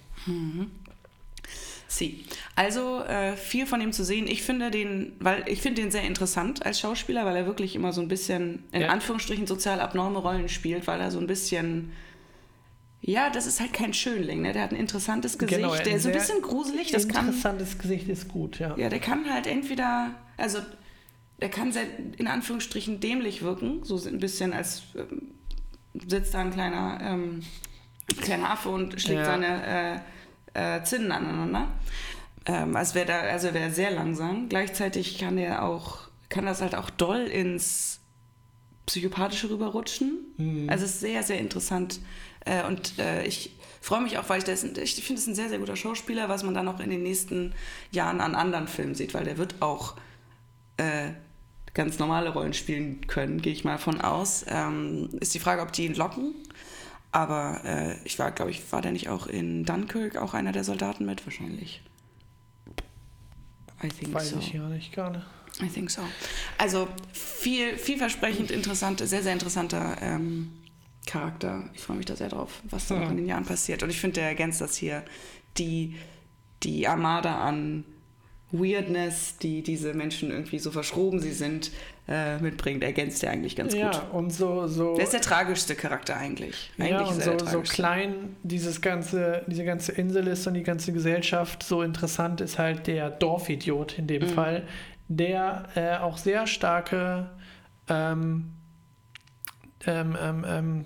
Sie. 1.89 2.25
Also 2.55 3.01
äh, 3.05 3.35
viel 3.37 3.65
von 3.65 3.79
ihm 3.79 3.93
zu 3.93 4.03
sehen. 4.03 4.27
Ich 4.27 4.43
finde 4.43 4.69
den, 4.71 5.13
weil 5.19 5.43
ich 5.47 5.61
finde 5.61 5.81
den 5.81 5.89
sehr 5.89 6.03
interessant 6.03 6.65
als 6.65 6.79
Schauspieler, 6.81 7.25
weil 7.25 7.35
er 7.37 7.45
wirklich 7.45 7.75
immer 7.75 7.93
so 7.93 8.01
ein 8.01 8.07
bisschen 8.09 8.63
in 8.73 8.81
Ja. 8.81 8.89
Anführungsstrichen 8.89 9.47
sozial 9.47 9.79
abnorme 9.79 10.19
Rollen 10.19 10.49
spielt, 10.49 10.85
weil 10.85 10.99
er 10.99 11.11
so 11.11 11.19
ein 11.19 11.27
bisschen 11.27 11.93
ja, 13.07 13.29
das 13.29 13.47
ist 13.47 13.61
halt 13.61 13.71
kein 13.71 13.93
Schönling, 13.93 14.41
ne? 14.41 14.51
Der 14.51 14.63
hat 14.63 14.71
ein 14.71 14.75
interessantes 14.75 15.37
Gesicht, 15.37 15.57
Genau, 15.61 15.71
ein 15.71 15.83
der 15.83 15.95
ist 15.95 16.05
ein 16.05 16.11
bisschen 16.11 16.41
gruselig, 16.41 16.91
das 16.91 17.07
kann 17.07 17.27
Interessantes 17.27 17.77
Gesicht 17.79 18.09
ist 18.09 18.27
gut, 18.27 18.59
ja. 18.59 18.75
ja, 18.77 18.89
der 18.89 18.99
kann 18.99 19.31
halt 19.33 19.47
entweder 19.47 20.11
also 20.35 20.59
der 21.39 21.49
kann 21.49 21.71
sehr 21.71 21.85
in 22.17 22.27
Anführungsstrichen 22.27 22.99
dämlich 22.99 23.41
wirken, 23.43 23.83
so 23.83 23.95
ein 24.05 24.19
bisschen 24.19 24.51
als 24.51 24.83
ähm, 24.95 25.31
sitzt 26.07 26.33
da 26.33 26.39
ein 26.39 26.51
kleiner 26.51 26.99
ähm, 27.01 27.43
kleiner 28.21 28.51
Affe 28.51 28.69
und 28.69 28.99
schlägt 29.01 29.19
Ja. 29.19 29.25
seine 29.25 30.03
äh, 30.53 30.77
äh, 30.77 30.83
Zinnen 30.83 31.11
aneinander. 31.11 31.71
Ähm, 32.45 32.75
als 32.75 32.93
wäre 32.93 33.05
da, 33.05 33.19
also 33.21 33.53
wäre 33.53 33.71
sehr 33.71 33.91
langsam. 33.91 34.49
Gleichzeitig 34.49 35.17
kann 35.17 35.37
er 35.37 35.63
auch, 35.63 35.99
kann 36.29 36.45
das 36.45 36.61
halt 36.61 36.75
auch 36.75 36.89
doll 36.89 37.21
ins 37.21 37.99
Psychopathische 38.85 39.49
rüberrutschen. 39.49 40.33
Mhm. 40.37 40.69
Also 40.69 40.85
es 40.85 40.91
ist 40.95 40.99
sehr, 41.01 41.23
sehr 41.23 41.39
interessant. 41.39 41.99
Äh, 42.47 42.65
und 42.65 42.97
äh, 42.99 43.25
ich 43.25 43.51
freue 43.81 44.01
mich 44.01 44.17
auch, 44.17 44.27
weil 44.29 44.39
ich, 44.39 44.45
das, 44.45 44.63
ich 44.63 45.03
finde 45.03 45.21
es 45.21 45.27
ein 45.27 45.35
sehr, 45.35 45.49
sehr 45.49 45.59
guter 45.59 45.75
Schauspieler, 45.75 46.29
was 46.29 46.43
man 46.43 46.53
dann 46.53 46.67
auch 46.67 46.79
in 46.79 46.89
den 46.89 47.03
nächsten 47.03 47.53
Jahren 47.91 48.21
an 48.21 48.35
anderen 48.35 48.67
Filmen 48.67 48.95
sieht, 48.95 49.13
weil 49.13 49.25
der 49.25 49.37
wird 49.37 49.61
auch 49.61 49.95
äh, 50.77 51.11
ganz 51.73 51.99
normale 51.99 52.29
Rollen 52.29 52.53
spielen 52.53 53.05
können, 53.07 53.41
gehe 53.41 53.53
ich 53.53 53.63
mal 53.63 53.77
von 53.77 54.01
aus. 54.01 54.45
Ähm, 54.47 55.09
ist 55.19 55.33
die 55.33 55.39
Frage, 55.39 55.61
ob 55.61 55.71
die 55.71 55.85
ihn 55.85 55.93
locken. 55.93 56.33
Aber 57.11 57.61
äh, 57.63 57.95
ich 58.03 58.19
war, 58.19 58.31
glaube 58.31 58.51
ich, 58.51 58.71
war 58.71 58.81
der 58.81 58.91
nicht 58.91 59.09
auch 59.09 59.27
in 59.27 59.63
Dunkirk 59.63 60.17
auch 60.17 60.33
einer 60.33 60.51
der 60.51 60.63
Soldaten 60.63 61.05
mit? 61.05 61.25
Wahrscheinlich. 61.25 61.81
I 63.83 63.89
think 63.89 64.13
Weiß 64.13 64.31
so. 64.31 64.39
ich 64.39 64.53
ja 64.53 64.67
nicht 64.67 64.91
gerade. 64.91 65.25
I 65.61 65.67
think 65.67 65.89
so. 65.89 66.01
Also 66.57 66.87
viel, 67.13 67.77
vielversprechend 67.77 68.51
interessante, 68.51 69.07
sehr, 69.07 69.23
sehr 69.23 69.33
interessanter 69.33 69.97
ähm, 70.01 70.51
Charakter. 71.07 71.63
Ich 71.73 71.81
freue 71.81 71.97
mich 71.97 72.05
da 72.05 72.15
sehr 72.15 72.29
drauf, 72.29 72.61
was 72.69 72.87
da 72.87 72.95
noch 72.95 73.03
Ja. 73.03 73.09
in 73.09 73.17
den 73.17 73.25
Jahren 73.27 73.45
passiert. 73.45 73.81
Und 73.81 73.89
ich 73.89 73.99
finde, 73.99 74.15
der 74.21 74.27
ergänzt 74.29 74.61
das 74.61 74.75
hier, 74.75 75.03
die, 75.57 75.95
die 76.63 76.87
Armada 76.87 77.39
an 77.39 77.83
Weirdness, 78.51 79.37
die 79.39 79.61
diese 79.61 79.93
Menschen 79.93 80.31
irgendwie 80.31 80.59
so 80.59 80.71
verschroben 80.71 81.19
sie 81.19 81.33
sind, 81.33 81.71
äh, 82.07 82.37
mitbringt, 82.39 82.81
ergänzt 82.83 83.21
er 83.23 83.31
eigentlich 83.31 83.57
ganz 83.57 83.73
ja, 83.73 83.91
gut. 83.91 84.13
und 84.13 84.29
so, 84.31 84.67
so 84.67 84.95
Der 84.95 85.03
ist 85.03 85.11
der 85.11 85.19
tragischste 85.21 85.75
Charakter 85.75 86.15
eigentlich. 86.15 86.71
Eigentlich 86.79 86.91
ja, 86.91 87.05
und 87.07 87.21
so, 87.21 87.45
so 87.45 87.59
klein 87.61 88.37
dieses 88.43 88.79
ganze, 88.79 89.43
diese 89.47 89.65
ganze 89.65 89.91
Insel 89.91 90.27
ist 90.27 90.47
und 90.47 90.53
die 90.53 90.63
ganze 90.63 90.93
Gesellschaft, 90.93 91.63
so 91.63 91.81
interessant 91.81 92.39
ist 92.39 92.57
halt 92.57 92.87
der 92.87 93.09
Dorfidiot 93.09 93.97
in 93.99 94.07
dem 94.07 94.21
Mhm. 94.23 94.29
Fall, 94.29 94.67
der 95.09 95.67
äh, 95.75 95.97
auch 95.97 96.17
sehr 96.17 96.47
starke, 96.47 97.29
ähm, 97.89 98.53
ähm, 99.85 100.17
ähm, 100.21 100.45
ähm, 100.47 100.85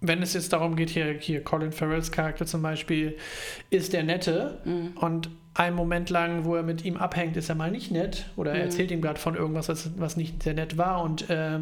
wenn 0.00 0.22
es 0.22 0.34
jetzt 0.34 0.52
darum 0.52 0.76
geht, 0.76 0.90
hier, 0.90 1.14
hier 1.18 1.42
Colin 1.42 1.72
Farrells 1.72 2.12
Charakter 2.12 2.46
zum 2.46 2.62
Beispiel, 2.62 3.16
ist 3.70 3.92
der 3.92 4.02
Nette 4.04 4.60
Mhm. 4.64 4.96
und 5.00 5.30
einen 5.54 5.74
Moment 5.74 6.10
lang, 6.10 6.44
wo 6.44 6.54
er 6.54 6.62
mit 6.62 6.84
ihm 6.84 6.96
abhängt, 6.98 7.36
ist 7.36 7.48
er 7.48 7.54
mal 7.54 7.70
nicht 7.70 7.90
nett 7.90 8.26
oder 8.36 8.50
er 8.52 8.58
Mhm. 8.58 8.62
erzählt 8.64 8.90
ihm 8.90 9.00
gerade 9.00 9.18
von 9.18 9.34
irgendwas, 9.34 9.68
was, 9.70 9.90
was 9.98 10.16
nicht 10.16 10.42
sehr 10.42 10.52
nett 10.54 10.76
war 10.76 11.02
und 11.02 11.30
äh, 11.30 11.60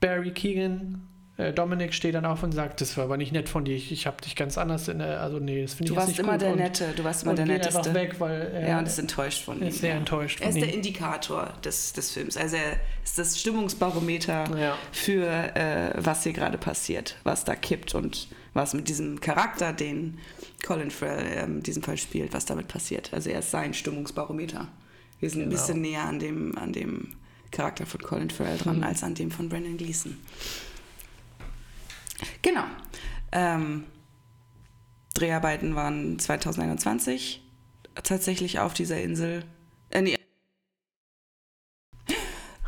Barry 0.00 0.30
Keegan, 0.30 1.08
äh, 1.38 1.52
Dominic 1.52 1.92
steht 1.94 2.14
dann 2.14 2.24
auf 2.24 2.42
und 2.42 2.52
sagt, 2.52 2.80
das 2.80 2.96
war 2.96 3.04
aber 3.04 3.16
nicht 3.16 3.32
nett 3.32 3.48
von 3.48 3.64
dir, 3.64 3.74
ich, 3.76 3.92
ich 3.92 4.06
habe 4.06 4.16
dich 4.22 4.36
ganz 4.36 4.56
anders 4.56 4.88
in 4.88 4.98
der, 5.00 5.20
also 5.20 5.38
nee, 5.38 5.62
das 5.62 5.74
finde 5.74 5.92
Du 5.92 5.94
ich 5.94 5.98
jetzt 5.98 6.06
warst 6.06 6.08
nicht 6.08 6.18
immer 6.20 6.38
der 6.38 6.50
und, 6.52 6.58
Nette, 6.58 6.92
du 6.96 7.04
warst 7.04 7.22
immer 7.24 7.34
der 7.34 7.46
Netteste. 7.46 7.78
einfach 7.78 7.94
weg, 7.94 8.16
weil 8.18 8.40
er 8.54 8.68
Ja, 8.68 8.78
und 8.78 8.86
ist 8.86 8.98
enttäuscht 8.98 9.44
von 9.44 9.60
ihm. 9.60 9.68
ist 9.68 9.80
sehr 9.80 9.90
ja. 9.90 9.96
enttäuscht 9.96 10.40
Er 10.40 10.46
von 10.48 10.56
ist 10.56 10.62
der 10.64 10.72
ihm. 10.72 10.76
Indikator 10.76 11.52
des, 11.64 11.92
des 11.92 12.10
Films. 12.10 12.36
Also 12.36 12.56
er 12.56 12.72
ist 13.04 13.18
das 13.18 13.38
Stimmungsbarometer 13.40 14.56
Ja. 14.58 14.78
für 14.92 15.26
äh, 15.56 15.92
was 15.96 16.22
hier 16.22 16.32
gerade 16.32 16.58
passiert, 16.58 17.16
was 17.24 17.44
da 17.44 17.54
kippt 17.54 17.94
und 17.94 18.28
was 18.54 18.72
mit 18.72 18.88
diesem 18.88 19.20
Charakter, 19.20 19.72
den 19.74 20.18
Colin 20.64 20.90
Farrell 20.90 21.26
ähm, 21.44 21.56
in 21.58 21.62
diesem 21.62 21.82
Fall 21.82 21.98
spielt, 21.98 22.32
was 22.32 22.46
damit 22.46 22.68
passiert. 22.68 23.10
Also 23.12 23.28
er 23.28 23.40
ist 23.40 23.50
sein 23.50 23.74
Stimmungsbarometer. 23.74 24.68
Wir 25.20 25.28
sind 25.30 25.42
ein 25.42 25.50
Genau. 25.50 25.60
bisschen 25.60 25.80
näher 25.82 26.04
an 26.04 26.18
dem, 26.18 26.56
an 26.56 26.72
dem 26.72 27.12
Charakter 27.50 27.84
von 27.86 28.00
Colin 28.00 28.30
Farrell 28.30 28.56
dran, 28.58 28.78
Mhm. 28.78 28.84
als 28.84 29.02
an 29.02 29.14
dem 29.14 29.30
von 29.30 29.48
Brendan 29.50 29.76
Gleeson. 29.76 30.16
Genau. 32.42 32.64
Ähm, 33.32 33.84
Dreharbeiten 35.14 35.74
waren 35.74 36.18
2021 36.18 37.42
tatsächlich 38.02 38.58
auf 38.58 38.74
dieser 38.74 39.00
Insel. 39.00 39.44
Äh, 39.90 40.02
nee. 40.02 40.16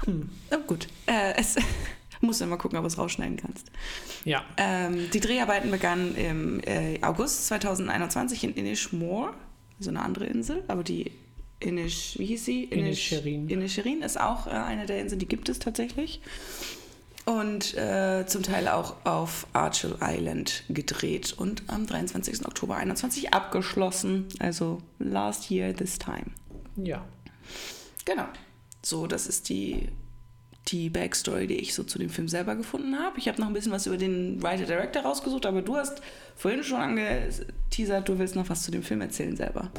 Hm. 0.05 0.31
Oh, 0.51 0.59
gut. 0.67 0.89
Äh, 1.07 1.35
es 1.37 1.57
musst 2.21 2.41
du 2.41 2.47
mal 2.47 2.57
gucken, 2.57 2.79
ob 2.79 2.85
du 2.85 2.89
es 2.89 2.99
rausschneiden 2.99 3.37
kannst. 3.37 3.71
ja, 4.25 4.45
Ähm, 4.57 5.11
die 5.13 5.21
Dreharbeiten 5.21 5.71
begannen 5.71 6.15
im 6.17 6.61
äh, 6.61 6.99
August 7.03 7.47
2021 7.49 8.45
in 8.45 8.55
Inishmore, 8.55 9.35
so 9.79 9.91
eine 9.91 10.03
andere 10.03 10.27
Insel, 10.27 10.65
aber 10.69 10.83
die 10.83 11.13
Inish, 11.61 12.19
wie 12.19 12.27
hieß 12.27 12.45
sie? 12.45 12.65
Inisherin. 12.65 13.49
Inisherin 13.49 14.03
ist 14.03 14.19
auch 14.19 14.47
äh, 14.47 14.51
eine 14.51 14.87
der 14.87 15.01
Inseln, 15.01 15.19
die 15.19 15.27
gibt 15.29 15.49
es 15.49 15.59
tatsächlich. 15.59 16.21
Und 17.29 17.75
äh, 17.77 18.25
zum 18.27 18.43
Teil 18.43 18.69
auch 18.69 18.97
auf 19.05 19.47
Archel 19.53 19.97
Island 20.01 20.65
gedreht 20.71 21.35
und 21.37 21.63
am 21.67 21.87
23. 21.87 22.47
Oktober 22.47 22.77
21 22.77 23.35
abgeschlossen. 23.35 24.27
Also 24.39 24.79
last 24.99 25.51
year, 25.51 25.75
this 25.77 25.99
time. 25.99 26.27
ja. 26.77 27.05
Genau. 28.07 28.25
So, 28.83 29.07
das 29.07 29.27
ist 29.27 29.51
die, 29.51 29.89
die 30.69 30.89
Backstory, 30.89 31.47
die 31.47 31.57
ich 31.57 31.75
so 31.75 31.83
zu 31.85 31.99
dem 31.99 32.09
Film 32.09 32.29
selber 32.29 32.55
gefunden 32.57 32.99
habe. 32.99 33.19
Ich 33.19 33.29
habe 33.29 33.39
noch 33.39 33.49
ein 33.49 33.53
bisschen 33.53 33.73
was 33.73 33.87
über 33.87 33.99
den 33.99 34.43
Writer-Director 34.43 35.03
rausgesucht, 35.03 35.45
aber 35.45 35.61
du 35.61 35.77
hast 35.77 36.01
vorhin 36.37 36.65
schon 36.65 36.81
angeteasert, 36.81 38.09
du 38.09 38.19
willst 38.19 38.37
noch 38.37 38.49
was 38.49 38.63
zu 38.63 38.71
dem 38.71 38.83
Film 38.83 39.03
erzählen 39.03 39.37
selber. 39.37 39.71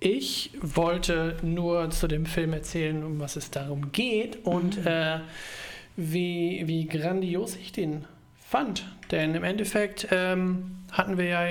Ich 0.00 0.50
wollte 0.60 1.36
nur 1.42 1.90
zu 1.90 2.08
dem 2.08 2.26
Film 2.26 2.52
erzählen, 2.52 3.04
um 3.04 3.20
was 3.20 3.36
es 3.36 3.50
darum 3.52 3.92
geht 3.92 4.44
und 4.44 4.78
Mhm. 4.80 4.86
äh, 4.86 5.20
wie, 5.96 6.62
wie 6.66 6.86
grandios 6.86 7.56
ich 7.56 7.72
den 7.72 8.04
fand. 8.38 8.86
Denn 9.10 9.34
im 9.34 9.44
Endeffekt 9.44 10.08
ähm, 10.10 10.76
hatten 10.92 11.18
wir 11.18 11.24
ja 11.26 11.46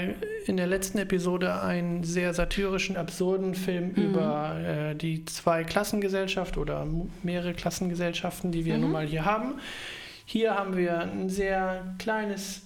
in 0.45 0.57
der 0.57 0.67
letzten 0.67 0.97
Episode 0.97 1.61
einen 1.61 2.03
sehr 2.03 2.33
satirischen, 2.33 2.97
absurden 2.97 3.55
Film 3.55 3.89
Mhm. 3.95 4.03
über 4.03 4.59
äh, 4.59 4.95
die 4.95 5.25
zwei 5.25 5.63
Klassengesellschaft 5.63 6.57
oder 6.57 6.87
mehrere 7.23 7.53
Klassengesellschaften, 7.53 8.51
die 8.51 8.65
wir 8.65 8.75
Mhm. 8.75 8.81
nun 8.81 8.91
mal 8.91 9.05
hier 9.05 9.25
haben. 9.25 9.55
Hier 10.25 10.55
haben 10.55 10.77
wir 10.77 10.99
ein 11.01 11.29
sehr 11.29 11.95
kleines 11.99 12.61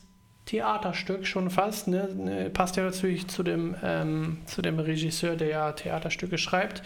Theaterstück 0.45 1.25
schon 1.27 1.49
fast. 1.49 1.87
Ne? 1.89 2.07
Ne, 2.15 2.49
Passt 2.49 2.77
ja 2.77 2.83
natürlich 2.83 3.27
zu 3.27 3.43
dem, 3.43 3.75
ähm, 3.83 4.37
zu 4.45 4.61
dem 4.61 4.79
Regisseur, 4.79 5.35
der 5.35 5.47
ja 5.49 5.71
Theaterstücke 5.73 6.37
schreibt. 6.37 6.83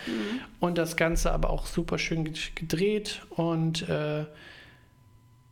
Und 0.59 0.77
das 0.79 0.95
Ganze 0.97 1.31
aber 1.31 1.49
auch 1.51 1.67
super 1.67 1.97
schön 1.99 2.25
ged- 2.25 2.55
gedreht 2.55 3.21
und 3.29 3.87
äh, 3.87 4.25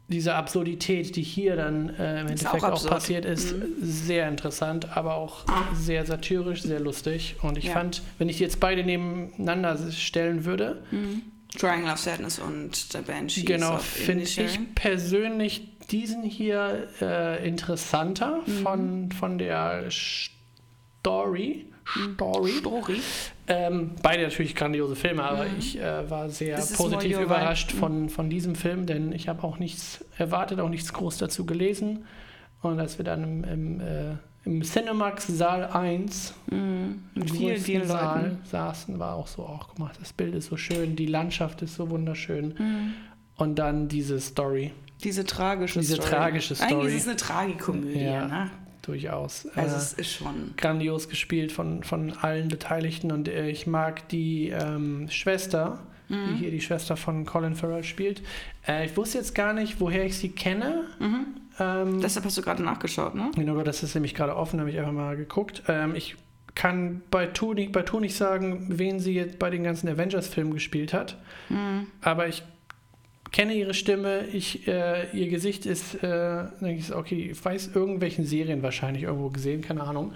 diese 0.10 0.36
Absurdität, 0.36 1.16
die 1.16 1.22
hier 1.22 1.56
dann 1.56 1.90
äh, 1.90 2.22
im 2.22 2.28
Endeffekt 2.28 2.64
auch 2.64 2.72
auch, 2.84 2.88
passiert 2.88 3.26
ist, 3.26 3.56
Mhm. 3.56 3.64
sehr 3.82 4.28
interessant, 4.28 4.98
aber 4.98 5.16
auch 5.16 5.46
sehr 5.74 6.06
satirisch, 6.06 6.64
sehr 6.64 6.80
lustig. 6.80 7.36
Und 7.42 7.58
ich 7.58 7.66
Ja. 7.66 7.74
fand, 7.74 8.02
wenn 8.18 8.28
ich 8.28 8.40
jetzt 8.40 8.60
beide 8.60 8.84
nebeneinander 8.84 9.78
stellen 9.92 10.46
würde, 10.46 10.84
Triangle 11.58 11.92
of 11.94 12.00
Sadness 12.00 12.40
und 12.40 12.76
The 12.76 13.00
Banshees 13.06 13.46
genau, 13.46 13.78
finde 13.78 14.24
ich 14.24 14.40
persönlich 14.76 15.68
diesen 15.92 16.22
hier 16.24 16.88
äh, 17.02 17.48
interessanter 17.48 18.42
Mhm. 18.46 18.52
von, 18.64 19.12
von 19.12 19.38
der 19.38 19.86
Story. 19.90 21.66
Story. 22.16 22.52
Story. 22.60 23.02
Ähm, 23.52 23.92
beide 24.04 24.24
natürlich 24.24 24.56
grandiose 24.56 24.96
Filme, 24.96 25.24
aber 25.24 25.46
Mhm. 25.46 25.56
ich 25.58 25.80
äh, 25.80 26.10
war 26.10 26.30
sehr 26.30 26.56
This 26.56 26.72
is 26.72 26.78
positiv 26.78 27.20
überrascht 27.20 27.72
von, 27.72 28.10
von 28.10 28.30
diesem 28.30 28.54
Film, 28.56 28.86
denn 28.86 29.12
ich 29.12 29.28
habe 29.28 29.44
auch 29.44 29.58
nichts 29.58 30.06
erwartet, 30.18 30.60
auch 30.60 30.70
nichts 30.70 30.94
groß 30.94 31.18
dazu 31.18 31.46
gelesen. 31.48 32.06
Und 32.62 32.80
als 32.80 32.98
wir 33.00 33.06
dann 33.06 33.24
im, 33.24 33.44
im, 33.44 33.82
äh, 33.82 34.16
im 34.46 34.62
Cinemax 34.62 35.28
Saal 35.28 35.66
1 35.66 36.34
Mhm. 36.52 37.04
Mit 37.16 37.30
im 37.32 37.36
vielen, 37.36 37.58
vielen 37.58 37.88
Saal 37.88 38.22
Leuten. 38.24 38.38
saßen, 38.46 39.00
war 39.00 39.16
auch 39.16 39.28
so, 39.28 39.42
auch 39.44 39.68
guck 39.70 39.80
mal, 39.80 39.92
das 40.00 40.14
Bild 40.14 40.36
ist 40.36 40.46
so 40.48 40.56
schön, 40.58 40.96
die 40.96 41.06
Landschaft 41.08 41.62
ist 41.64 41.76
so 41.76 41.90
wunderschön. 41.90 42.54
Mhm. 42.58 42.94
Und 43.36 43.56
dann 43.58 43.88
diese 43.88 44.20
Story, 44.20 44.72
Diese 45.04 45.26
tragische 45.26 45.80
Diese 45.80 45.96
Story. 45.96 46.10
tragische 46.10 46.56
Story. 46.56 46.74
Eigentlich 46.74 46.96
ist 46.96 47.02
es 47.04 47.08
eine 47.08 47.16
Tragikomödie, 47.16 48.00
Ja. 48.04 48.28
ne? 48.28 48.52
Durchaus. 48.90 49.48
Also 49.56 49.76
äh, 49.76 49.78
es 49.78 49.94
ist 49.94 50.12
schon. 50.12 50.54
grandios 50.58 51.08
gespielt 51.10 51.52
von, 51.52 51.84
von 51.84 52.12
allen 52.22 52.48
Beteiligten 52.50 53.12
und 53.12 53.28
äh, 53.28 53.50
ich 53.50 53.68
mag 53.68 54.08
die 54.10 54.50
ähm, 54.50 55.08
Schwester, 55.10 55.80
Mhm. 56.12 56.28
die 56.30 56.36
hier 56.40 56.50
die 56.50 56.60
Schwester 56.62 56.98
von 56.98 57.24
Colin 57.24 57.54
Farrell 57.54 57.84
spielt. 57.84 58.24
Äh, 58.68 58.88
ich 58.88 58.98
wusste 58.98 59.20
jetzt 59.20 59.36
gar 59.36 59.54
nicht, 59.54 59.80
woher 59.80 60.04
ich 60.06 60.18
sie 60.18 60.30
kenne. 60.30 60.86
Mhm. 61.00 61.26
Ähm, 61.60 62.02
Deshalb 62.02 62.26
hast 62.26 62.36
du 62.36 62.42
gerade 62.42 62.64
nachgeschaut, 62.64 63.14
ne? 63.14 63.30
genau, 63.36 63.62
das 63.62 63.84
ist 63.84 63.94
nämlich 63.94 64.16
gerade 64.16 64.36
offen, 64.36 64.60
habe 64.60 64.72
ich 64.72 64.80
einfach 64.80 64.92
mal 64.92 65.16
geguckt. 65.16 65.62
Ähm, 65.68 65.94
ich 65.94 66.16
kann 66.56 67.04
bei 67.12 67.28
nicht, 67.28 67.72
bei 67.72 67.84
sagen, 68.18 68.66
wen 68.70 69.00
sie 69.00 69.14
jetzt 69.14 69.38
bei 69.38 69.52
den 69.52 69.64
ganzen 69.64 69.88
Avengers-Filmen 69.88 70.52
gespielt 70.54 70.94
hat, 70.94 71.16
Mhm. 71.50 71.86
aber 72.02 72.28
ich 72.28 72.42
kenne 73.32 73.54
ihre 73.54 73.74
Stimme, 73.74 74.26
ich, 74.28 74.68
äh, 74.68 75.10
ihr 75.12 75.28
Gesicht 75.30 75.66
ist, 75.66 75.96
äh, 76.04 76.46
denke 76.62 76.80
ich, 76.80 76.94
okay, 76.94 77.32
ich 77.32 77.44
weiß 77.46 77.72
irgendwelchen 77.76 78.26
Serien 78.26 78.64
wahrscheinlich 78.64 79.04
irgendwo 79.04 79.30
gesehen, 79.30 79.62
keine 79.62 79.84
Ahnung. 79.84 80.14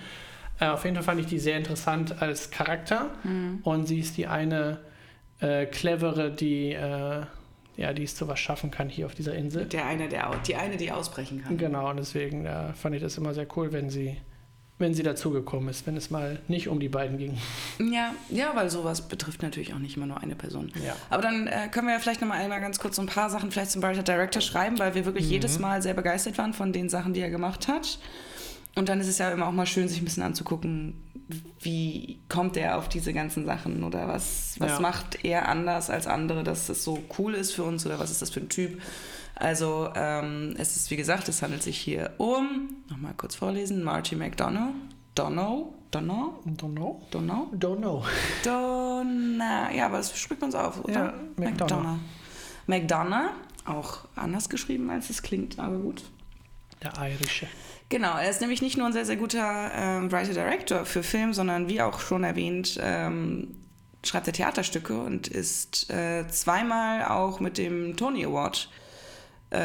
Äh, 0.60 0.68
auf 0.68 0.84
jeden 0.84 0.96
Fall 0.96 1.04
fand 1.04 1.20
ich 1.20 1.28
die 1.28 1.40
sehr 1.40 1.58
interessant 1.58 2.22
als 2.22 2.52
Charakter 2.52 3.10
Mhm. 3.24 3.60
und 3.64 3.86
sie 3.88 4.00
ist 4.00 4.18
die 4.18 4.28
eine 4.28 4.80
äh, 5.40 5.66
clevere, 5.66 6.32
die, 6.32 6.72
äh, 6.74 7.22
ja, 7.76 7.92
die 7.94 8.04
es 8.04 8.16
zu 8.16 8.28
was 8.28 8.40
schaffen 8.40 8.70
kann 8.72 8.88
hier 8.88 9.06
auf 9.08 9.16
dieser 9.16 9.34
Insel. 9.36 9.66
Der 9.66 9.86
eine, 9.86 10.08
der 10.08 10.32
die 10.48 10.56
eine, 10.56 10.78
die 10.78 10.92
ausbrechen 10.92 11.44
kann. 11.44 11.58
Genau, 11.58 11.90
und 11.90 11.98
deswegen 11.98 12.46
äh, 12.46 12.74
fand 12.74 12.96
ich 12.96 13.02
das 13.02 13.18
immer 13.18 13.34
sehr 13.34 13.48
cool, 13.58 13.74
wenn 13.74 13.90
sie, 13.90 14.18
wenn 14.80 14.94
sie 14.94 15.04
dazugekommen 15.04 15.70
ist, 15.70 15.86
wenn 15.88 15.96
es 15.96 16.10
mal 16.10 16.40
nicht 16.48 16.68
um 16.68 16.80
die 16.80 16.90
beiden 16.90 17.18
ging. 17.18 17.38
Ja, 17.80 18.14
ja, 18.30 18.52
weil 18.56 18.70
sowas 18.70 19.08
betrifft 19.08 19.42
natürlich 19.44 19.74
auch 19.74 19.80
nicht 19.80 19.96
immer 19.98 20.08
nur 20.08 20.20
eine 20.20 20.36
Person. 20.36 20.72
Ja. 20.84 20.96
Aber 21.10 21.22
dann 21.22 21.48
äh, 21.48 21.68
können 21.72 21.88
wir 21.88 21.94
ja 21.94 22.00
vielleicht 22.00 22.22
nochmal 22.22 22.42
einmal 22.42 22.60
ganz 22.60 22.80
kurz 22.80 22.96
so 22.96 23.02
ein 23.02 23.08
paar 23.08 23.30
Sachen 23.30 23.52
vielleicht 23.52 23.72
zum 23.72 23.82
Writer 23.84 24.04
Director 24.04 24.42
schreiben, 24.42 24.80
weil 24.80 24.96
wir 24.96 25.06
wirklich 25.06 25.30
jedes 25.30 25.60
Mal 25.60 25.82
sehr 25.82 25.94
begeistert 25.94 26.38
waren 26.38 26.54
von 26.54 26.74
den 26.74 26.90
Sachen, 26.90 27.14
die 27.14 27.22
er 27.22 27.30
gemacht 27.30 27.68
hat. 27.68 28.00
Und 28.76 28.90
dann 28.90 29.00
ist 29.00 29.08
es 29.08 29.20
ja 29.20 29.30
immer 29.32 29.48
auch 29.48 29.52
mal 29.52 29.68
schön, 29.68 29.88
sich 29.88 30.02
ein 30.02 30.06
bisschen 30.06 30.24
anzugucken, 30.24 30.96
wie 31.60 32.20
kommt 32.28 32.58
er 32.58 32.78
auf 32.80 32.90
diese 32.90 33.14
ganzen 33.14 33.46
Sachen 33.46 33.84
oder 33.84 34.08
was, 34.08 34.56
was 34.58 34.72
Ja. 34.74 34.80
macht 34.80 35.24
er 35.24 35.48
anders 35.48 35.92
als 35.92 36.08
andere, 36.08 36.44
dass 36.44 36.66
das 36.68 36.84
so 36.84 36.98
cool 37.20 37.36
ist 37.36 37.52
für 37.54 37.64
uns 37.64 37.86
oder 37.86 38.00
was 38.00 38.10
ist 38.12 38.22
das 38.24 38.32
für 38.32 38.40
ein 38.40 38.50
Typ. 38.50 38.82
Also 39.44 39.90
ähm, 39.94 40.56
es 40.58 40.78
ist, 40.78 40.90
wie 40.90 40.96
gesagt, 40.96 41.28
es 41.28 41.42
handelt 41.42 41.62
sich 41.64 41.78
hier 41.78 42.14
um, 42.18 42.78
nochmal 42.90 43.14
kurz 43.18 43.36
vorlesen, 43.36 43.84
Marty 43.84 44.16
McDonough, 44.16 44.72
Dono, 45.16 45.74
Dono, 45.92 46.40
Don't 46.46 46.72
know. 46.72 47.02
Dono, 47.12 47.50
Don't 47.54 47.78
know. 47.78 48.06
Donna, 48.42 49.70
ja, 49.74 49.88
aber 49.88 49.98
das 49.98 50.18
spricht 50.18 50.40
man 50.40 50.50
so 50.50 50.60
auf, 50.60 50.82
oder? 50.86 50.94
Ja, 50.94 51.14
McDonough. 51.36 52.00
McDonough, 52.68 53.32
auch 53.66 54.06
anders 54.16 54.48
geschrieben, 54.48 54.90
als 54.90 55.10
es 55.10 55.22
klingt, 55.22 55.60
aber 55.60 55.76
gut. 55.76 56.04
Der 56.82 56.94
Irische. 57.06 57.48
Genau, 57.90 58.18
er 58.18 58.30
ist 58.30 58.40
nämlich 58.40 58.62
nicht 58.62 58.78
nur 58.78 58.88
ein 58.88 58.94
sehr, 58.94 59.06
sehr 59.06 59.18
guter 59.18 59.72
ähm, 59.76 60.10
Writer-Director 60.10 60.86
für 60.86 61.04
Film, 61.04 61.34
sondern 61.34 61.68
wie 61.68 61.82
auch 61.82 62.00
schon 62.00 62.24
erwähnt, 62.24 62.80
ähm, 62.82 63.58
schreibt 64.06 64.28
er 64.28 64.34
Theaterstücke 64.34 64.98
und 65.02 65.28
ist 65.28 65.92
äh, 65.92 66.26
zweimal 66.30 67.04
auch 67.04 67.42
mit 67.42 67.58
dem 67.58 67.98
Tony 67.98 68.24
Award 68.24 68.70
äh, 69.54 69.58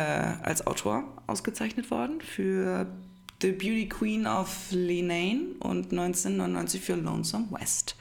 als 0.42 0.66
Autor 0.66 1.04
ausgezeichnet 1.26 1.90
worden 1.90 2.20
für 2.20 2.86
The 3.40 3.52
Beauty 3.52 3.88
Queen 3.88 4.26
of 4.26 4.70
Leenane 4.70 5.54
und 5.60 5.92
1999 5.92 6.80
für 6.80 6.94
Lonesome 6.94 7.46
West, 7.50 7.96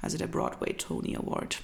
also 0.00 0.18
der 0.18 0.26
Broadway 0.26 0.74
Tony 0.74 1.16
Award. 1.16 1.62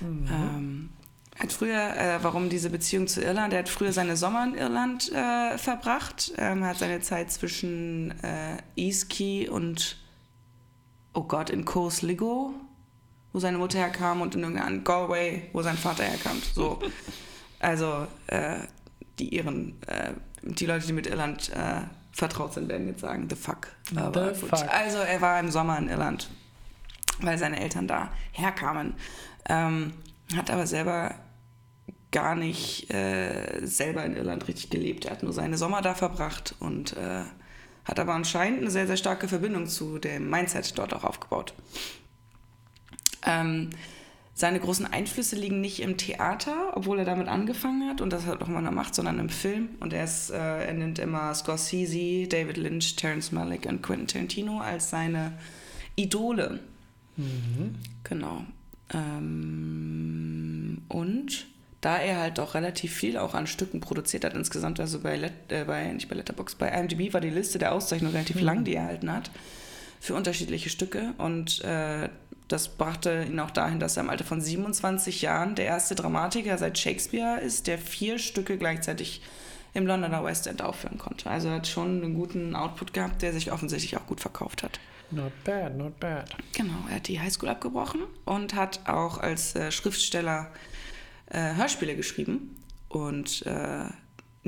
Ähm, 0.00 0.90
hat 1.38 1.52
früher, 1.52 1.96
äh, 1.96 2.18
warum 2.22 2.48
diese 2.48 2.70
Beziehung 2.70 3.06
zu 3.06 3.22
Irland? 3.22 3.52
Er 3.52 3.60
hat 3.60 3.68
früher 3.68 3.92
seine 3.92 4.16
Sommer 4.16 4.44
in 4.44 4.54
Irland 4.54 5.12
äh, 5.12 5.56
verbracht. 5.56 6.32
Ähm, 6.36 6.64
hat 6.64 6.78
seine 6.78 7.00
Zeit 7.00 7.30
zwischen 7.30 8.12
äh, 8.22 8.56
East 8.76 9.08
Key 9.10 9.48
und, 9.48 9.98
oh 11.14 11.22
Gott, 11.22 11.50
in 11.50 11.64
Coast 11.64 11.98
Sligo, 11.98 12.54
wo 13.32 13.38
seine 13.38 13.58
Mutter 13.58 13.78
herkam, 13.78 14.20
und 14.20 14.34
in 14.34 14.42
irgendeinem 14.42 14.82
Galway, 14.82 15.48
wo 15.52 15.62
sein 15.62 15.76
Vater 15.76 16.04
herkam. 16.04 16.40
So. 16.54 16.78
Also, 17.60 18.06
äh, 18.28 18.58
die 19.18 19.34
Iren, 19.34 19.80
äh, 19.86 20.12
die 20.42 20.66
Leute, 20.66 20.86
die 20.86 20.92
mit 20.92 21.06
Irland 21.06 21.50
äh, 21.50 21.82
vertraut 22.12 22.54
sind, 22.54 22.68
werden 22.68 22.88
jetzt 22.88 23.00
sagen, 23.00 23.28
the 23.28 23.36
fuck. 23.36 23.68
Aber 23.94 24.34
The 24.34 24.40
gut. 24.40 24.50
fuck. 24.50 24.68
Also, 24.68 24.98
er 24.98 25.20
war 25.20 25.38
im 25.40 25.50
Sommer 25.50 25.78
in 25.78 25.88
Irland, 25.88 26.28
weil 27.20 27.38
seine 27.38 27.60
Eltern 27.60 27.86
da 27.88 28.10
herkamen. 28.32 28.94
Ähm, 29.48 29.92
hat 30.36 30.50
aber 30.50 30.66
selber 30.66 31.14
gar 32.10 32.34
nicht 32.34 32.92
äh, 32.92 33.66
selber 33.66 34.04
in 34.04 34.16
Irland 34.16 34.48
richtig 34.48 34.70
gelebt. 34.70 35.04
Er 35.04 35.12
hat 35.12 35.22
nur 35.22 35.32
seine 35.32 35.58
Sommer 35.58 35.82
da 35.82 35.94
verbracht 35.94 36.54
und 36.60 36.96
äh, 36.96 37.22
hat 37.84 37.98
aber 37.98 38.14
anscheinend 38.14 38.60
eine 38.60 38.70
sehr, 38.70 38.86
sehr 38.86 38.96
starke 38.96 39.28
Verbindung 39.28 39.66
zu 39.66 39.98
dem 39.98 40.28
Mindset 40.28 40.76
dort 40.78 40.94
auch 40.94 41.04
aufgebaut. 41.04 41.54
Ähm, 43.26 43.70
seine 44.38 44.60
großen 44.60 44.86
Einflüsse 44.86 45.34
liegen 45.34 45.60
nicht 45.60 45.80
im 45.80 45.96
Theater, 45.96 46.72
obwohl 46.74 47.00
er 47.00 47.04
damit 47.04 47.26
angefangen 47.26 47.90
hat 47.90 48.00
und 48.00 48.12
das 48.12 48.24
hat 48.24 48.40
auch 48.40 48.46
mal 48.46 48.62
macht, 48.70 48.94
sondern 48.94 49.18
im 49.18 49.30
Film. 49.30 49.70
Und 49.80 49.92
er, 49.92 50.04
ist, 50.04 50.30
äh, 50.30 50.36
er 50.36 50.72
nennt 50.74 51.00
immer 51.00 51.34
Scorsese, 51.34 52.28
David 52.28 52.56
Lynch, 52.56 52.94
Terrence 52.94 53.32
Malick 53.32 53.66
und 53.66 53.82
Quentin 53.82 54.06
Tarantino 54.06 54.60
als 54.60 54.90
seine 54.90 55.32
Idole. 55.96 56.60
Genau. 58.04 58.44
Ähm, 58.94 60.82
und 60.86 61.46
da 61.80 61.96
er 61.98 62.20
halt 62.20 62.38
auch 62.38 62.54
relativ 62.54 62.94
viel 62.94 63.16
auch 63.18 63.34
an 63.34 63.48
Stücken 63.48 63.80
produziert 63.80 64.24
hat 64.24 64.34
insgesamt, 64.34 64.78
also 64.78 65.00
bei, 65.00 65.16
Let 65.16 65.32
äh, 65.48 65.64
bei 65.64 65.92
nicht 65.92 66.08
bei 66.08 66.14
Letterboxd, 66.14 66.58
bei 66.58 66.68
IMDb 66.68 67.12
war 67.12 67.20
die 67.20 67.30
Liste 67.30 67.58
der 67.58 67.72
Auszeichnungen 67.72 68.14
relativ 68.14 68.40
lang, 68.40 68.62
die 68.62 68.76
er 68.76 68.82
erhalten 68.82 69.12
hat, 69.12 69.32
für 69.98 70.14
unterschiedliche 70.14 70.70
Stücke. 70.70 71.14
Und 71.18 71.60
äh, 71.64 72.08
das 72.48 72.68
brachte 72.68 73.24
ihn 73.28 73.38
auch 73.40 73.50
dahin, 73.50 73.78
dass 73.78 73.96
er 73.96 74.02
im 74.02 74.10
Alter 74.10 74.24
von 74.24 74.40
27 74.40 75.22
Jahren 75.22 75.54
der 75.54 75.66
erste 75.66 75.94
Dramatiker 75.94 76.56
seit 76.58 76.78
Shakespeare 76.78 77.40
ist, 77.40 77.66
der 77.66 77.78
vier 77.78 78.18
Stücke 78.18 78.58
gleichzeitig 78.58 79.22
im 79.74 79.86
Londoner 79.86 80.24
West 80.24 80.46
End 80.46 80.62
aufführen 80.62 80.98
konnte. 80.98 81.30
Also 81.30 81.48
er 81.48 81.56
hat 81.56 81.66
schon 81.66 82.02
einen 82.02 82.14
guten 82.14 82.56
Output 82.56 82.92
gehabt, 82.94 83.22
der 83.22 83.32
sich 83.32 83.52
offensichtlich 83.52 83.96
auch 83.96 84.06
gut 84.06 84.20
verkauft 84.20 84.62
hat. 84.62 84.80
Not 85.10 85.32
bad, 85.44 85.76
not 85.76 85.98
bad. 86.00 86.34
Genau, 86.52 86.84
er 86.88 86.96
hat 86.96 87.08
die 87.08 87.20
Highschool 87.20 87.48
abgebrochen 87.48 88.00
und 88.24 88.54
hat 88.54 88.80
auch 88.86 89.18
als 89.18 89.54
äh, 89.54 89.70
Schriftsteller 89.70 90.50
äh, 91.26 91.54
Hörspiele 91.54 91.96
geschrieben. 91.96 92.56
Und 92.88 93.44
äh, 93.46 93.84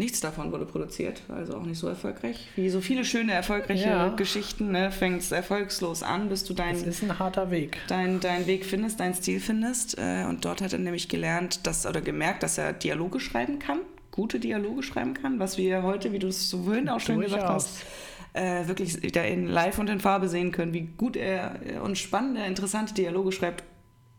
nichts 0.00 0.18
davon 0.20 0.50
wurde 0.50 0.66
produziert, 0.66 1.22
also 1.28 1.54
auch 1.56 1.62
nicht 1.64 1.78
so 1.78 1.86
erfolgreich. 1.86 2.48
Wie 2.56 2.68
so 2.68 2.80
viele 2.80 3.04
schöne, 3.04 3.32
erfolgreiche 3.32 3.88
Ja. 3.88 4.08
Geschichten, 4.08 4.72
ne, 4.72 4.90
fängt 4.90 5.20
es 5.20 5.30
erfolgslos 5.30 6.02
an, 6.02 6.28
bis 6.28 6.42
du 6.42 6.54
deinen 6.54 6.82
ist 6.82 7.02
ein 7.04 7.18
harter 7.20 7.52
Weg. 7.52 7.78
dein, 7.86 8.18
deinen 8.18 8.46
Weg 8.48 8.64
findest, 8.66 8.98
deinen 8.98 9.14
Stil 9.14 9.38
findest. 9.38 9.96
Äh, 9.98 10.24
und 10.28 10.44
dort 10.44 10.60
hat 10.62 10.72
er 10.72 10.80
nämlich 10.80 11.08
gelernt, 11.08 11.66
dass, 11.66 11.86
oder 11.86 12.00
gemerkt, 12.00 12.42
dass 12.42 12.58
er 12.58 12.72
Dialoge 12.72 13.20
schreiben 13.20 13.60
kann, 13.60 13.78
gute 14.10 14.40
Dialoge 14.40 14.82
schreiben 14.82 15.14
kann, 15.14 15.38
was 15.38 15.56
wir 15.56 15.82
heute, 15.84 16.12
wie 16.12 16.18
du 16.18 16.26
es 16.28 16.50
so 16.50 16.64
vorhin 16.64 16.88
auch 16.88 16.98
schon 16.98 17.20
gesagt 17.20 17.42
Durchaus. 17.42 17.64
hast, 17.66 17.84
äh, 18.32 18.66
wirklich 18.68 19.12
da 19.12 19.22
in 19.22 19.46
live 19.46 19.78
und 19.78 19.88
in 19.90 20.00
Farbe 20.00 20.28
sehen 20.28 20.50
können, 20.50 20.72
wie 20.72 20.88
gut 20.96 21.16
er 21.16 21.60
äh, 21.66 21.78
und 21.78 21.96
spannende, 21.98 22.42
interessante 22.44 22.94
Dialoge 22.94 23.32
schreibt 23.32 23.64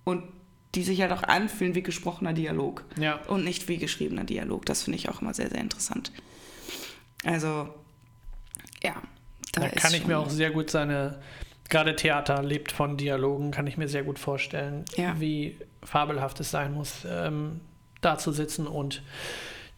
und 0.03 0.23
die 0.75 0.83
sich 0.83 1.01
halt 1.01 1.11
auch 1.11 1.23
anfühlen 1.23 1.75
wie 1.75 1.81
gesprochener 1.83 2.33
Dialog 2.33 2.85
Ja. 2.97 3.19
und 3.27 3.43
nicht 3.43 3.67
wie 3.67 3.77
geschriebener 3.77 4.23
Dialog. 4.23 4.65
Das 4.65 4.83
finde 4.83 4.97
ich 4.97 5.09
auch 5.09 5.21
immer 5.21 5.33
sehr, 5.33 5.49
sehr 5.49 5.59
interessant. 5.61 6.11
Also, 7.23 7.69
ja. 8.83 8.95
Da 9.53 9.65
ist 9.65 9.81
kann 9.81 9.93
ich 9.93 10.07
mir 10.07 10.17
auch 10.17 10.29
sehr 10.29 10.51
gut 10.51 10.69
seine, 10.69 11.19
gerade 11.69 11.95
Theater 11.95 12.41
lebt 12.41 12.71
von 12.71 12.95
Dialogen, 12.95 13.51
kann 13.51 13.67
ich 13.67 13.77
mir 13.77 13.87
sehr 13.89 14.03
gut 14.03 14.17
vorstellen, 14.17 14.85
Ja. 14.95 15.19
wie 15.19 15.57
fabelhaft 15.83 16.39
es 16.39 16.51
sein 16.51 16.73
muss, 16.73 17.05
ähm, 17.05 17.59
da 17.99 18.17
zu 18.17 18.31
sitzen 18.31 18.65
und 18.65 19.03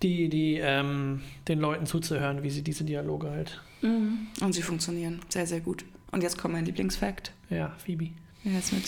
die, 0.04 0.30
die, 0.30 0.58
ähm, 0.62 1.22
den 1.48 1.60
Leuten 1.60 1.86
zuzuhören, 1.88 2.44
wie 2.44 2.50
sie 2.50 2.62
diese 2.62 2.84
Dialoge 2.84 3.32
halt. 3.32 3.62
Mhm. 3.82 4.28
Und 4.42 4.54
sie 4.54 4.62
funktionieren 4.62 5.22
sehr, 5.30 5.48
sehr 5.48 5.62
gut. 5.62 5.86
Und 6.12 6.22
jetzt 6.24 6.38
kommt 6.38 6.54
mein 6.54 6.66
Lieblingsfakt. 6.66 7.32
Ja, 7.50 7.74
Phoebe. 7.84 8.10
Er 8.46 8.60
ist 8.60 8.74
mit, 8.74 8.84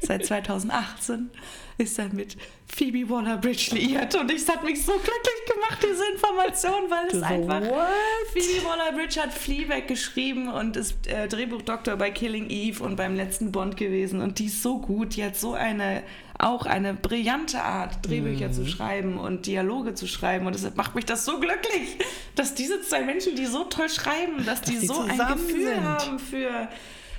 seit 0.00 0.26
2018 0.26 1.30
ist 1.78 1.98
er 1.98 2.08
mit 2.08 2.36
Phoebe 2.66 3.08
Waller-Bridge 3.08 3.74
liiert 3.74 4.14
und 4.16 4.32
es 4.32 4.48
hat 4.48 4.64
mich 4.64 4.82
so 4.84 4.92
glücklich 4.92 5.54
gemacht, 5.54 5.78
diese 5.82 6.04
Information, 6.12 6.90
weil 6.90 7.06
es 7.08 7.22
einfach... 7.22 7.60
what? 7.60 7.86
Phoebe 8.32 8.64
Waller-Bridge 8.64 9.20
hat 9.20 9.32
Fleabag 9.32 9.86
geschrieben 9.86 10.48
und 10.48 10.76
ist 10.76 11.06
äh, 11.06 11.28
Drehbuchdoktor 11.28 11.96
bei 11.96 12.10
Killing 12.10 12.48
Eve 12.50 12.82
und 12.82 12.96
beim 12.96 13.14
letzten 13.14 13.52
Bond 13.52 13.76
gewesen 13.76 14.20
und 14.22 14.38
die 14.38 14.46
ist 14.46 14.62
so 14.62 14.78
gut, 14.80 15.14
die 15.16 15.22
hat 15.24 15.36
so 15.36 15.52
eine, 15.54 16.02
auch 16.38 16.64
eine 16.66 16.94
brillante 16.94 17.62
Art, 17.62 18.04
Drehbücher 18.06 18.48
Mhm. 18.48 18.52
zu 18.54 18.66
schreiben 18.66 19.18
und 19.18 19.46
Dialoge 19.46 19.94
zu 19.94 20.06
schreiben 20.08 20.46
und 20.46 20.54
deshalb 20.54 20.76
macht 20.76 20.94
mich 20.94 21.04
das 21.04 21.24
so 21.26 21.38
glücklich, 21.38 21.98
dass 22.34 22.54
diese 22.54 22.80
zwei 22.80 23.02
Menschen, 23.02 23.36
die 23.36 23.46
so 23.46 23.64
toll 23.64 23.88
schreiben, 23.90 24.44
dass 24.46 24.62
die 24.62 24.72
Dass 24.72 24.80
die 24.80 24.86
so 24.88 25.00
ein 25.02 25.18
Gefühl 25.18 25.66
sind. 25.66 25.84
haben 25.84 26.18
für, 26.18 26.68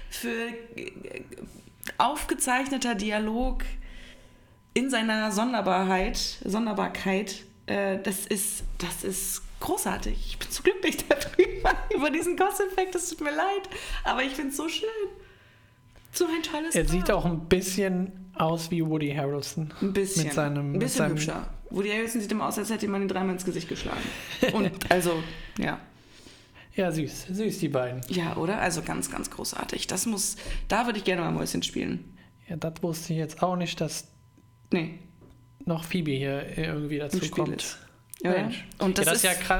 für 0.10 0.48
äh, 0.76 0.92
aufgezeichneter 1.98 2.96
Dialog 2.96 3.64
in 4.74 4.90
seiner 4.90 5.32
Sonderbarkeit, 5.32 6.18
Sonderbarkeit, 6.46 7.44
äh, 7.66 7.98
das 8.04 8.26
ist, 8.28 8.64
das 8.78 9.04
ist 9.04 9.42
großartig. 9.60 10.14
Ich 10.28 10.38
bin 10.40 10.48
so 10.52 10.62
glücklich 10.64 10.98
darüber, 11.10 11.74
über 11.96 12.10
diesen 12.12 12.38
Gossip-Fact. 12.38 12.94
Es 12.96 13.10
tut 13.10 13.22
mir 13.22 13.32
leid, 13.36 13.70
aber 14.04 14.24
ich 14.24 14.34
finde 14.34 14.52
es 14.52 14.58
so 14.58 14.70
schön. 14.70 14.88
So 16.12 16.26
ein 16.26 16.44
tolles 16.44 16.76
Er 16.76 16.84
Paar. 16.84 16.92
sieht 16.92 17.12
auch 17.12 17.26
ein 17.26 17.46
bisschen 17.48 18.32
aus 18.36 18.70
wie 18.72 18.86
Woody 18.86 19.14
Harrelson. 19.14 19.74
ein 19.82 19.94
bisschen, 19.94 20.26
mit 20.26 20.34
seinem- 20.34 20.74
ein 20.76 20.80
bisschen 20.80 21.10
hübscher. 21.10 21.48
Woody 21.72 21.90
Harrelson 21.90 22.22
sieht 22.22 22.32
immer 22.32 22.48
aus, 22.48 22.58
als 22.58 22.70
hätte 22.70 22.88
man 22.88 23.02
ihn 23.02 23.08
dreimal 23.08 23.34
ins 23.34 23.44
Gesicht 23.46 23.68
geschlagen. 23.68 24.00
Und 24.54 24.90
also, 24.92 25.22
ja. 25.58 25.80
Ja, 26.78 26.92
süß. 26.92 27.28
Süß, 27.32 27.60
die 27.60 27.70
beiden. 27.70 28.02
Ja, 28.08 28.38
oder? 28.38 28.62
Also 28.62 28.82
ganz, 28.84 29.12
ganz 29.12 29.30
großartig. 29.30 29.88
Das 29.88 30.06
muss, 30.06 30.38
da 30.68 30.86
würde 30.86 31.00
ich 31.00 31.04
gerne 31.06 31.22
mal 31.24 31.32
Mäuschen 31.32 31.64
spielen. 31.64 32.18
Ja, 32.48 32.56
das 32.56 32.82
wusste 32.82 33.14
ich 33.14 33.20
jetzt 33.20 33.44
auch 33.44 33.58
nicht, 33.58 33.82
dass 33.82 34.08
Nee, 34.72 35.00
noch 35.66 35.84
Phoebe 35.84 36.12
hier 36.12 36.58
irgendwie 36.58 36.98
dazu 36.98 37.20
kommt. 37.32 37.58
ist. 37.58 37.80
Ja, 38.22 38.32
Mensch. 38.32 38.66
Und 38.80 38.98
das, 38.98 39.06
ja, 39.06 39.12
das 39.12 39.24
ist, 39.24 39.32
ist 39.32 39.50
ja 39.50 39.60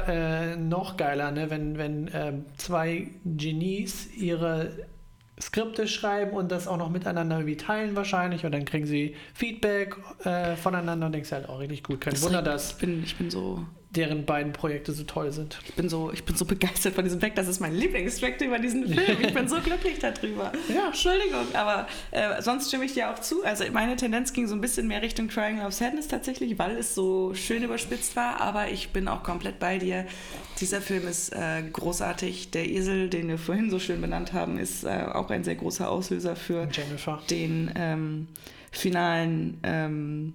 äh, 0.52 0.56
noch 0.56 0.96
geiler, 0.96 1.30
ne? 1.30 1.48
wenn, 1.50 1.78
wenn 1.78 2.10
ähm, 2.12 2.44
zwei 2.56 3.08
Genies 3.24 4.12
ihre 4.16 4.86
Skripte 5.40 5.86
schreiben 5.86 6.32
und 6.32 6.50
das 6.50 6.66
auch 6.66 6.76
noch 6.76 6.90
miteinander 6.90 7.36
irgendwie 7.36 7.56
teilen 7.56 7.94
wahrscheinlich 7.94 8.44
und 8.44 8.52
dann 8.52 8.64
kriegen 8.64 8.86
sie 8.86 9.14
Feedback 9.34 9.96
äh, 10.24 10.56
voneinander 10.56 11.06
und 11.06 11.12
denkst 11.12 11.30
halt 11.30 11.48
auch 11.48 11.60
richtig 11.60 11.84
gut. 11.84 12.00
Kein 12.00 12.14
das 12.14 12.22
Wunder, 12.22 12.42
dass 12.42 12.72
ich 12.72 12.78
bin, 12.78 13.04
ich 13.04 13.16
bin 13.16 13.30
so 13.30 13.64
deren 13.90 14.26
beiden 14.26 14.52
Projekte 14.52 14.92
so 14.92 15.04
toll 15.04 15.32
sind. 15.32 15.58
Ich 15.66 15.74
bin 15.74 15.88
so, 15.88 16.12
ich 16.12 16.24
bin 16.24 16.36
so 16.36 16.44
begeistert 16.44 16.94
von 16.94 17.04
diesem 17.04 17.20
Track. 17.20 17.34
Das 17.36 17.48
ist 17.48 17.58
mein 17.60 17.74
Lieblingstrack 17.74 18.40
über 18.42 18.58
diesen 18.58 18.86
Film. 18.94 19.16
Ich 19.20 19.32
bin 19.32 19.48
so 19.48 19.60
glücklich 19.60 19.98
darüber. 19.98 20.52
Ja. 20.68 20.88
Entschuldigung, 20.88 21.46
aber 21.54 21.86
äh, 22.10 22.42
sonst 22.42 22.68
stimme 22.68 22.84
ich 22.84 22.92
dir 22.92 23.10
auch 23.10 23.18
zu. 23.18 23.42
Also 23.44 23.64
meine 23.72 23.96
Tendenz 23.96 24.32
ging 24.32 24.46
so 24.46 24.54
ein 24.54 24.60
bisschen 24.60 24.88
mehr 24.88 25.00
Richtung 25.00 25.28
Triangle 25.28 25.66
of 25.66 25.72
Sadness 25.72 26.06
tatsächlich, 26.08 26.58
weil 26.58 26.76
es 26.76 26.94
so 26.94 27.32
schön 27.34 27.62
überspitzt 27.62 28.14
war. 28.14 28.40
Aber 28.40 28.70
ich 28.70 28.90
bin 28.90 29.08
auch 29.08 29.22
komplett 29.22 29.58
bei 29.58 29.78
dir. 29.78 30.04
Dieser 30.60 30.82
Film 30.82 31.08
ist 31.08 31.32
äh, 31.32 31.62
großartig. 31.72 32.50
Der 32.50 32.68
Esel, 32.68 33.08
den 33.08 33.28
wir 33.28 33.38
vorhin 33.38 33.70
so 33.70 33.78
schön 33.78 34.02
benannt 34.02 34.34
haben, 34.34 34.58
ist 34.58 34.84
äh, 34.84 35.06
auch 35.12 35.30
ein 35.30 35.44
sehr 35.44 35.54
großer 35.56 35.90
Auslöser 35.90 36.36
für 36.36 36.68
Jennifer. 36.70 37.22
den 37.30 37.70
ähm, 37.74 38.28
finalen 38.70 39.60
ähm, 39.62 40.34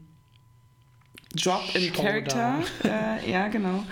Drop 1.35 1.61
im 1.73 1.81
Showdown. 1.93 2.03
Character. 2.05 2.63
Äh, 2.83 3.31
ja, 3.31 3.47
genau. 3.47 3.83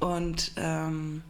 Und 0.00 0.52
ähm, 0.56 1.22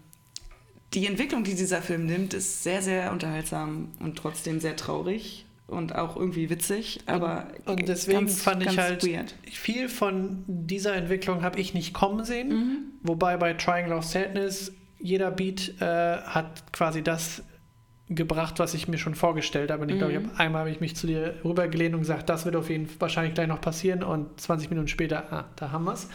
die 0.95 1.07
Entwicklung, 1.07 1.45
die 1.45 1.55
dieser 1.55 1.83
Film 1.83 2.07
nimmt, 2.07 2.35
ist 2.35 2.63
sehr, 2.63 2.83
sehr 2.83 3.13
unterhaltsam 3.13 3.89
und 4.01 4.17
trotzdem 4.17 4.61
sehr 4.61 4.77
traurig 4.77 5.45
und 5.67 5.95
auch 5.95 6.17
irgendwie 6.17 6.51
witzig, 6.51 7.01
aber 7.07 7.49
Und 7.67 7.89
deswegen 7.89 8.21
ganz, 8.21 8.43
fand 8.43 8.65
ich 8.65 8.79
halt, 8.79 9.05
weird. 9.05 9.35
viel 9.51 9.89
von 9.89 10.45
dieser 10.47 10.95
Entwicklung 10.95 11.43
habe 11.43 11.59
ich 11.59 11.75
nicht 11.75 11.95
kommen 11.95 12.25
sehen. 12.25 12.49
Mhm. 12.49 12.79
Wobei 13.03 13.37
bei 13.37 13.55
Triangle 13.55 13.97
of 13.97 14.05
Sadness 14.05 14.73
jeder 14.99 15.31
Beat 15.31 15.81
äh, 15.81 16.19
hat 16.19 16.73
quasi 16.73 17.03
das 17.03 17.43
gebracht, 18.09 18.59
was 18.59 18.75
ich 18.75 18.87
mir 18.88 18.99
schon 18.99 19.14
vorgestellt 19.14 19.71
habe. 19.71 19.83
Und 19.83 19.88
ich 19.90 19.99
glaube, 19.99 20.12
Mhm. 20.19 20.27
habe 20.29 20.38
einmal 20.38 20.61
habe 20.61 20.71
ich 20.71 20.81
mich 20.81 20.95
zu 20.97 21.07
dir 21.07 21.37
rübergelehnt 21.45 21.95
und 21.95 22.01
gesagt, 22.01 22.29
das 22.29 22.45
wird 22.45 22.57
auf 22.57 22.69
jeden 22.69 22.87
Fall 22.87 23.01
wahrscheinlich 23.01 23.35
gleich 23.35 23.49
noch 23.49 23.61
passieren. 23.61 24.03
Und 24.03 24.40
20 24.40 24.69
Minuten 24.71 24.88
später, 24.88 25.33
ah, 25.33 25.45
da 25.57 25.71
haben 25.73 25.85
wir 25.85 25.95
es. 25.95 26.09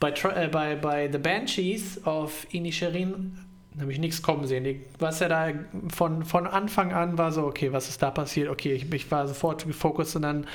Bei, 0.00 0.10
äh, 0.10 0.48
bei, 0.48 0.76
bei 0.76 1.10
The 1.10 1.18
Banshees 1.18 2.04
auf 2.06 2.46
Inisherin 2.52 3.38
habe 3.80 3.92
ich 3.92 3.98
nichts 3.98 4.22
kommen 4.22 4.46
sehen. 4.46 4.82
Was 4.98 5.20
er 5.20 5.28
da 5.28 5.48
von, 5.94 6.24
von 6.24 6.46
Anfang 6.46 6.92
an 6.92 7.18
war 7.18 7.30
so, 7.30 7.44
okay, 7.44 7.72
was 7.72 7.88
ist 7.88 8.02
da 8.02 8.10
passiert? 8.10 8.48
Okay, 8.48 8.72
ich, 8.72 8.90
ich 8.92 9.10
war 9.10 9.28
sofort 9.28 9.66
gefokust 9.66 10.16
und 10.16 10.22
dann, 10.22 10.46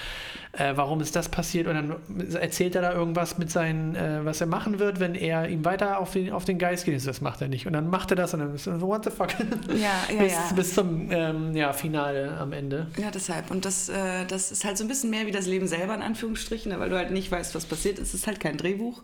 äh, 0.53 0.73
warum 0.75 1.01
ist 1.01 1.15
das 1.15 1.29
passiert? 1.29 1.67
Und 1.67 1.75
dann 1.75 2.33
erzählt 2.33 2.75
er 2.75 2.81
da 2.81 2.93
irgendwas 2.93 3.37
mit 3.37 3.51
seinen, 3.51 3.95
äh, 3.95 4.25
was 4.25 4.41
er 4.41 4.47
machen 4.47 4.79
wird, 4.79 4.99
wenn 4.99 5.13
er 5.13 5.47
ihm 5.49 5.63
weiter 5.65 5.99
auf 5.99 6.11
den, 6.11 6.31
auf 6.31 6.45
den 6.45 6.57
Geist 6.57 6.85
geht. 6.85 7.05
Das 7.05 7.21
macht 7.21 7.41
er 7.41 7.47
nicht. 7.47 7.67
Und 7.67 7.73
dann 7.73 7.89
macht 7.89 8.09
er 8.11 8.15
das 8.15 8.33
und 8.33 8.39
dann 8.39 8.55
ist 8.55 8.63
so, 8.63 8.81
what 8.81 9.03
the 9.03 9.11
fuck? 9.11 9.29
Ja, 9.69 10.15
ja, 10.15 10.19
bis, 10.23 10.33
ja. 10.33 10.55
bis 10.55 10.73
zum 10.73 11.11
ähm, 11.11 11.55
ja, 11.55 11.73
Finale 11.73 12.37
am 12.39 12.53
Ende. 12.53 12.87
Ja, 12.97 13.11
deshalb. 13.11 13.51
Und 13.51 13.65
das, 13.65 13.89
äh, 13.89 14.25
das 14.27 14.51
ist 14.51 14.65
halt 14.65 14.79
so 14.79 14.83
ein 14.83 14.87
bisschen 14.87 15.11
mehr 15.11 15.27
wie 15.27 15.31
das 15.31 15.45
Leben 15.45 15.67
selber, 15.67 15.93
in 15.93 16.01
Anführungsstrichen, 16.01 16.71
ne, 16.71 16.79
weil 16.79 16.89
du 16.89 16.97
halt 16.97 17.11
nicht 17.11 17.31
weißt, 17.31 17.53
was 17.53 17.65
passiert. 17.65 17.99
Es 17.99 18.15
ist 18.15 18.25
halt 18.25 18.39
kein 18.39 18.57
Drehbuch. 18.57 19.03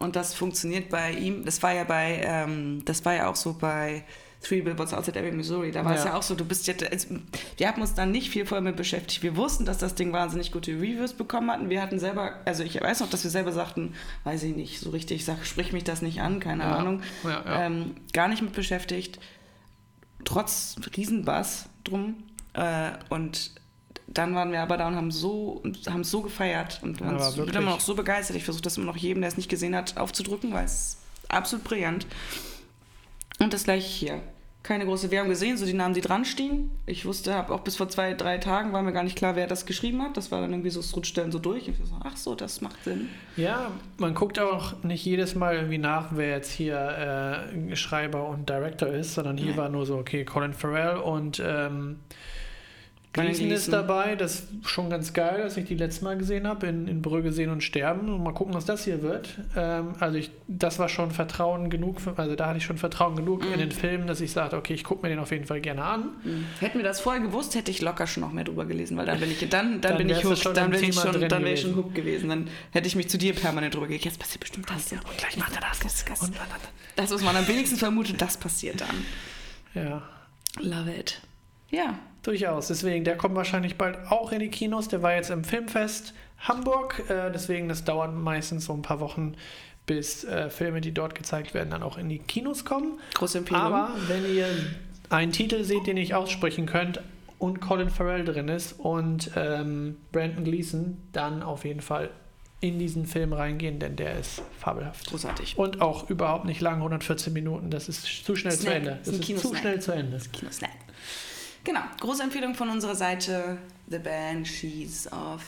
Und 0.00 0.16
das 0.16 0.34
funktioniert 0.34 0.88
bei 0.88 1.12
ihm. 1.12 1.44
Das 1.44 1.62
war 1.62 1.72
ja 1.72 1.84
bei, 1.84 2.20
ähm, 2.24 2.82
das 2.84 3.04
war 3.04 3.14
ja 3.14 3.28
auch 3.28 3.36
so 3.36 3.52
bei 3.54 4.02
Three 4.42 4.62
Billboards 4.62 4.94
Outside 4.94 5.18
Ebbing, 5.18 5.36
Missouri. 5.36 5.70
Da 5.70 5.84
war 5.84 5.94
es 5.94 6.04
Ja. 6.04 6.10
ja 6.12 6.16
auch 6.16 6.22
so, 6.22 6.34
du 6.34 6.46
bist 6.46 6.66
jetzt, 6.66 6.82
also, 6.90 7.08
wir 7.58 7.68
haben 7.68 7.82
uns 7.82 7.92
dann 7.92 8.10
nicht 8.10 8.30
viel 8.30 8.46
vorher 8.46 8.62
mit 8.62 8.76
beschäftigt. 8.76 9.22
Wir 9.22 9.36
wussten, 9.36 9.66
dass 9.66 9.76
das 9.76 9.94
Ding 9.94 10.12
wahnsinnig 10.14 10.50
gute 10.52 10.72
Reviews 10.72 11.12
bekommen 11.12 11.50
hat. 11.50 11.68
Wir 11.68 11.82
hatten 11.82 11.98
selber, 11.98 12.36
also 12.46 12.62
ich 12.64 12.80
weiß 12.80 13.00
noch, 13.00 13.10
dass 13.10 13.22
wir 13.22 13.30
selber 13.30 13.52
sagten, 13.52 13.94
weiß 14.24 14.42
ich 14.44 14.56
nicht, 14.56 14.80
so 14.80 14.88
richtig, 14.90 15.26
sag, 15.26 15.44
sprich 15.44 15.72
mich 15.74 15.84
das 15.84 16.00
nicht 16.00 16.22
an, 16.22 16.40
keine 16.40 16.62
Ja. 16.62 16.76
Ahnung. 16.76 17.02
Ja, 17.22 17.42
ja. 17.44 17.62
Ähm, 17.66 17.94
gar 18.14 18.28
nicht 18.28 18.40
mit 18.40 18.54
beschäftigt. 18.54 19.20
Trotz 20.24 20.76
Riesenbass 20.96 21.68
drum. 21.84 22.14
Äh, 22.54 22.92
und 23.10 23.52
dann 24.12 24.34
waren 24.34 24.52
wir 24.52 24.60
aber 24.60 24.76
da 24.76 24.88
und 24.88 24.96
haben 24.96 25.10
so 25.10 25.62
haben 25.88 26.00
es 26.00 26.10
so 26.10 26.20
gefeiert 26.22 26.80
und 26.82 27.00
waren 27.00 27.18
so- 27.18 27.36
wirklich. 27.38 27.56
immer 27.56 27.70
noch 27.70 27.80
so 27.80 27.94
begeistert. 27.94 28.36
Ich 28.36 28.44
versuche 28.44 28.62
das 28.62 28.76
immer 28.76 28.86
noch 28.86 28.96
jedem, 28.96 29.22
der 29.22 29.28
es 29.28 29.36
nicht 29.36 29.48
gesehen 29.48 29.74
hat, 29.74 29.96
aufzudrücken, 29.96 30.52
weil 30.52 30.64
es 30.64 30.98
absolut 31.28 31.64
brillant. 31.64 32.06
Und 33.38 33.52
das 33.52 33.64
gleiche 33.64 33.86
hier. 33.86 34.20
Keine 34.62 34.84
große, 34.84 35.08
haben 35.18 35.30
gesehen, 35.30 35.56
so 35.56 35.64
die 35.64 35.72
Namen, 35.72 35.94
die 35.94 36.02
dran 36.02 36.26
stehen. 36.26 36.70
Ich 36.84 37.06
wusste, 37.06 37.32
habe 37.32 37.54
auch 37.54 37.60
bis 37.60 37.76
vor 37.76 37.88
zwei, 37.88 38.12
drei 38.12 38.36
Tagen 38.36 38.74
war 38.74 38.82
mir 38.82 38.92
gar 38.92 39.04
nicht 39.04 39.16
klar, 39.16 39.34
wer 39.34 39.46
das 39.46 39.64
geschrieben 39.64 40.02
hat. 40.02 40.18
Das 40.18 40.30
war 40.30 40.42
dann 40.42 40.50
irgendwie 40.50 40.68
so, 40.68 40.80
es 40.80 40.94
rutscht 40.94 41.16
dann 41.16 41.32
so 41.32 41.38
durch. 41.38 41.66
Und 41.66 41.80
ich 41.80 41.88
so, 41.88 41.96
ach 42.04 42.16
so, 42.18 42.34
das 42.34 42.60
macht 42.60 42.84
Sinn. 42.84 43.08
Ja, 43.36 43.70
man 43.96 44.12
guckt 44.12 44.38
auch 44.38 44.82
nicht 44.82 45.02
jedes 45.02 45.34
Mal 45.34 45.54
irgendwie 45.54 45.78
nach, 45.78 46.08
wer 46.10 46.28
jetzt 46.36 46.52
hier 46.52 47.48
äh, 47.70 47.74
Schreiber 47.74 48.28
und 48.28 48.50
Director 48.50 48.88
ist, 48.88 49.14
sondern 49.14 49.38
hier 49.38 49.48
Nein. 49.50 49.56
war 49.56 49.68
nur 49.70 49.86
so, 49.86 49.96
okay, 49.96 50.26
Colin 50.26 50.52
Farrell 50.52 50.98
und 50.98 51.42
ähm, 51.42 52.00
Gleason 53.12 53.50
ist 53.50 53.72
dabei. 53.72 54.14
Das 54.14 54.34
ist 54.36 54.48
schon 54.68 54.88
ganz 54.88 55.12
geil, 55.12 55.42
dass 55.42 55.56
ich 55.56 55.64
die 55.66 55.74
letzte 55.74 56.04
Mal 56.04 56.16
gesehen 56.16 56.46
habe 56.46 56.68
in, 56.68 56.86
in 56.86 57.02
Brügge 57.02 57.32
sehen 57.32 57.50
und 57.50 57.62
sterben. 57.62 58.08
Und 58.08 58.22
mal 58.22 58.32
gucken, 58.32 58.54
was 58.54 58.64
das 58.66 58.84
hier 58.84 59.02
wird. 59.02 59.36
Ähm, 59.56 59.94
also 59.98 60.16
ich, 60.16 60.30
das 60.46 60.78
war 60.78 60.88
schon 60.88 61.10
Vertrauen 61.10 61.70
genug, 61.70 62.00
für, 62.00 62.16
also 62.16 62.36
da 62.36 62.46
hatte 62.46 62.58
ich 62.58 62.64
schon 62.64 62.78
Vertrauen 62.78 63.16
genug 63.16 63.44
Mhm. 63.44 63.52
in 63.54 63.58
den 63.58 63.72
Film, 63.72 64.06
dass 64.06 64.20
ich 64.20 64.30
sagte, 64.30 64.56
okay, 64.56 64.74
ich 64.74 64.84
gucke 64.84 65.02
mir 65.02 65.08
den 65.08 65.18
auf 65.18 65.32
jeden 65.32 65.44
Fall 65.46 65.60
gerne 65.60 65.82
an. 65.84 66.10
Hätten 66.60 66.78
wir 66.78 66.84
das 66.84 67.00
vorher 67.00 67.20
gewusst, 67.20 67.54
hätte 67.56 67.70
ich 67.72 67.80
locker 67.80 68.06
schon 68.06 68.20
noch 68.22 68.32
mehr 68.32 68.44
drüber 68.44 68.64
gelesen, 68.64 68.96
weil 68.96 69.06
dann 69.06 69.18
bin 69.18 69.30
ich 69.30 69.38
dann, 69.48 69.80
dann, 69.80 69.80
Dann 69.80 69.96
bin 69.98 70.08
ich 70.08 70.24
hooked, 70.24 70.56
dann 70.56 70.70
wäre 70.72 70.84
ich 70.84 70.94
schon, 70.94 71.28
dann 71.28 71.42
wäre 71.44 71.52
ich 71.54 71.60
schon 71.62 71.70
gewesen. 71.72 71.76
hooked 71.84 71.94
gewesen. 71.96 72.28
Dann 72.28 72.48
hätte 72.70 72.86
ich 72.86 72.94
mich 72.94 73.08
zu 73.08 73.18
dir 73.18 73.34
permanent 73.34 73.74
drüber 73.74 73.86
gekriegt. 73.88 74.04
Jetzt 74.04 74.18
passiert 74.20 74.40
bestimmt 74.40 74.70
das. 74.70 74.92
Und 74.92 75.00
gleich 75.18 75.36
macht 75.36 75.54
er 75.56 75.62
das. 75.62 75.80
Das, 75.80 76.04
das, 76.04 76.20
Und, 76.22 76.34
das, 76.96 77.10
was 77.10 77.22
man 77.24 77.34
am 77.34 77.48
wenigsten 77.48 77.76
vermutet, 77.76 78.20
das 78.22 78.36
passiert 78.36 78.80
dann. 78.80 79.04
ja. 79.74 80.02
Love 80.60 80.92
it. 80.94 81.20
Ja, 81.70 81.98
Durchaus. 82.22 82.68
Deswegen, 82.68 83.04
der 83.04 83.16
kommt 83.16 83.34
wahrscheinlich 83.34 83.76
bald 83.76 83.96
auch 84.10 84.32
in 84.32 84.40
die 84.40 84.48
Kinos. 84.48 84.88
Der 84.88 85.02
war 85.02 85.14
jetzt 85.14 85.30
im 85.30 85.42
Filmfest 85.42 86.12
Hamburg. 86.38 87.02
Äh, 87.08 87.30
deswegen, 87.32 87.68
das 87.68 87.84
dauert 87.84 88.14
meistens 88.14 88.66
so 88.66 88.74
ein 88.74 88.82
paar 88.82 89.00
Wochen, 89.00 89.34
bis 89.86 90.24
äh, 90.24 90.50
Filme, 90.50 90.80
die 90.82 90.92
dort 90.92 91.14
gezeigt 91.14 91.54
werden, 91.54 91.70
dann 91.70 91.82
auch 91.82 91.96
in 91.96 92.08
die 92.08 92.18
Kinos 92.18 92.64
kommen. 92.64 93.00
große 93.14 93.38
Empfehlung. 93.38 93.62
Aber 93.62 93.90
wenn 94.08 94.34
ihr 94.34 94.46
einen 95.08 95.32
Titel 95.32 95.64
seht, 95.64 95.86
den 95.86 95.96
ich 95.96 96.14
aussprechen 96.14 96.66
könnt 96.66 97.00
und 97.38 97.60
Colin 97.60 97.88
Farrell 97.88 98.24
drin 98.24 98.48
ist 98.48 98.78
und 98.78 99.30
ähm, 99.34 99.96
Brandon 100.12 100.44
Gleason, 100.44 100.98
dann 101.12 101.42
auf 101.42 101.64
jeden 101.64 101.80
Fall 101.80 102.10
in 102.60 102.78
diesen 102.78 103.06
Film 103.06 103.32
reingehen, 103.32 103.78
denn 103.78 103.96
der 103.96 104.18
ist 104.18 104.42
fabelhaft. 104.58 105.06
Großartig. 105.06 105.56
Und 105.56 105.80
auch 105.80 106.10
überhaupt 106.10 106.44
nicht 106.44 106.60
lang, 106.60 106.76
114 106.76 107.32
Minuten. 107.32 107.70
Das 107.70 107.88
ist 107.88 108.04
zu 108.04 108.36
schnell 108.36 108.52
zu 108.52 108.64
Snack. 108.64 108.74
Ende. 108.74 108.90
Ist 109.02 109.06
Das 109.06 109.14
ein 109.14 109.34
ist 109.34 109.40
zu 109.42 109.54
schnell 109.54 109.80
zu 109.80 109.92
Ende. 109.92 110.20
Kinosnack. 110.30 110.70
Genau, 111.64 111.80
große 112.00 112.22
Empfehlung 112.22 112.54
von 112.54 112.70
unserer 112.70 112.94
Seite: 112.94 113.58
The 113.88 113.98
Banshees 113.98 115.10
of 115.12 115.42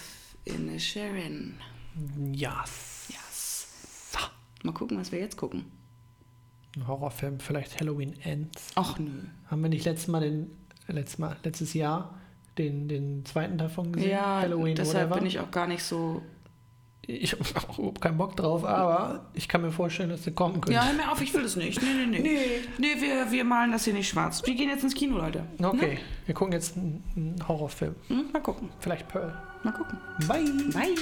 Inisherin. 0.44 1.56
Yes. 2.32 3.08
Yes. 3.08 3.66
Mal 4.62 4.72
gucken, 4.72 4.98
was 4.98 5.10
wir 5.12 5.18
jetzt 5.18 5.36
gucken. 5.36 5.64
Ein 6.76 6.86
Horrorfilm, 6.86 7.40
vielleicht 7.40 7.80
Halloween 7.80 8.18
Ends. 8.22 8.70
Ach 8.76 8.98
nö. 8.98 9.10
Haben 9.50 9.62
wir 9.62 9.68
nicht 9.68 9.84
letztes 9.84 10.08
Mal 10.08 10.20
den, 10.20 10.50
letztes 10.86 11.18
Mal, 11.18 11.36
letztes 11.42 11.74
Jahr 11.74 12.18
den, 12.58 12.88
den 12.88 13.24
zweiten 13.24 13.58
davon 13.58 13.92
gesehen. 13.92 14.10
Ja, 14.10 14.40
Halloween, 14.40 14.74
deshalb 14.74 15.10
whatever. 15.10 15.20
bin 15.20 15.26
ich 15.26 15.40
auch 15.40 15.50
gar 15.50 15.66
nicht 15.66 15.82
so. 15.82 16.22
Ich 17.06 17.32
habe 17.32 17.44
auch 17.68 17.78
überhaupt 17.78 18.00
keinen 18.00 18.16
Bock 18.16 18.36
drauf, 18.36 18.64
aber 18.64 19.26
ich 19.34 19.48
kann 19.48 19.62
mir 19.62 19.72
vorstellen, 19.72 20.10
dass 20.10 20.22
der 20.22 20.32
kommen 20.32 20.60
könnte. 20.60 20.72
Ja, 20.72 20.86
hör 20.86 20.92
mir 20.92 21.10
auf, 21.10 21.20
ich 21.20 21.34
will 21.34 21.42
das 21.42 21.56
nicht. 21.56 21.82
Nee, 21.82 22.06
nee, 22.06 22.06
nee. 22.06 22.20
Nee. 22.20 22.38
Nee, 22.78 23.00
wir, 23.00 23.32
wir 23.32 23.44
malen 23.44 23.72
das 23.72 23.84
hier 23.84 23.94
nicht 23.94 24.08
schwarz. 24.08 24.42
Wir 24.44 24.54
gehen 24.54 24.68
jetzt 24.68 24.84
ins 24.84 24.94
Kino, 24.94 25.18
Leute. 25.18 25.44
Okay, 25.62 25.98
wir 26.26 26.34
gucken 26.34 26.52
jetzt 26.52 26.76
einen 26.76 27.02
einen 27.16 27.48
Horrorfilm. 27.48 27.94
Hm? 28.08 28.26
Mal 28.32 28.40
gucken. 28.40 28.68
Vielleicht 28.78 29.08
Pearl. 29.08 29.36
Mal 29.64 29.72
gucken. 29.72 29.98
Bye. 30.28 30.44
Bye. 30.72 30.94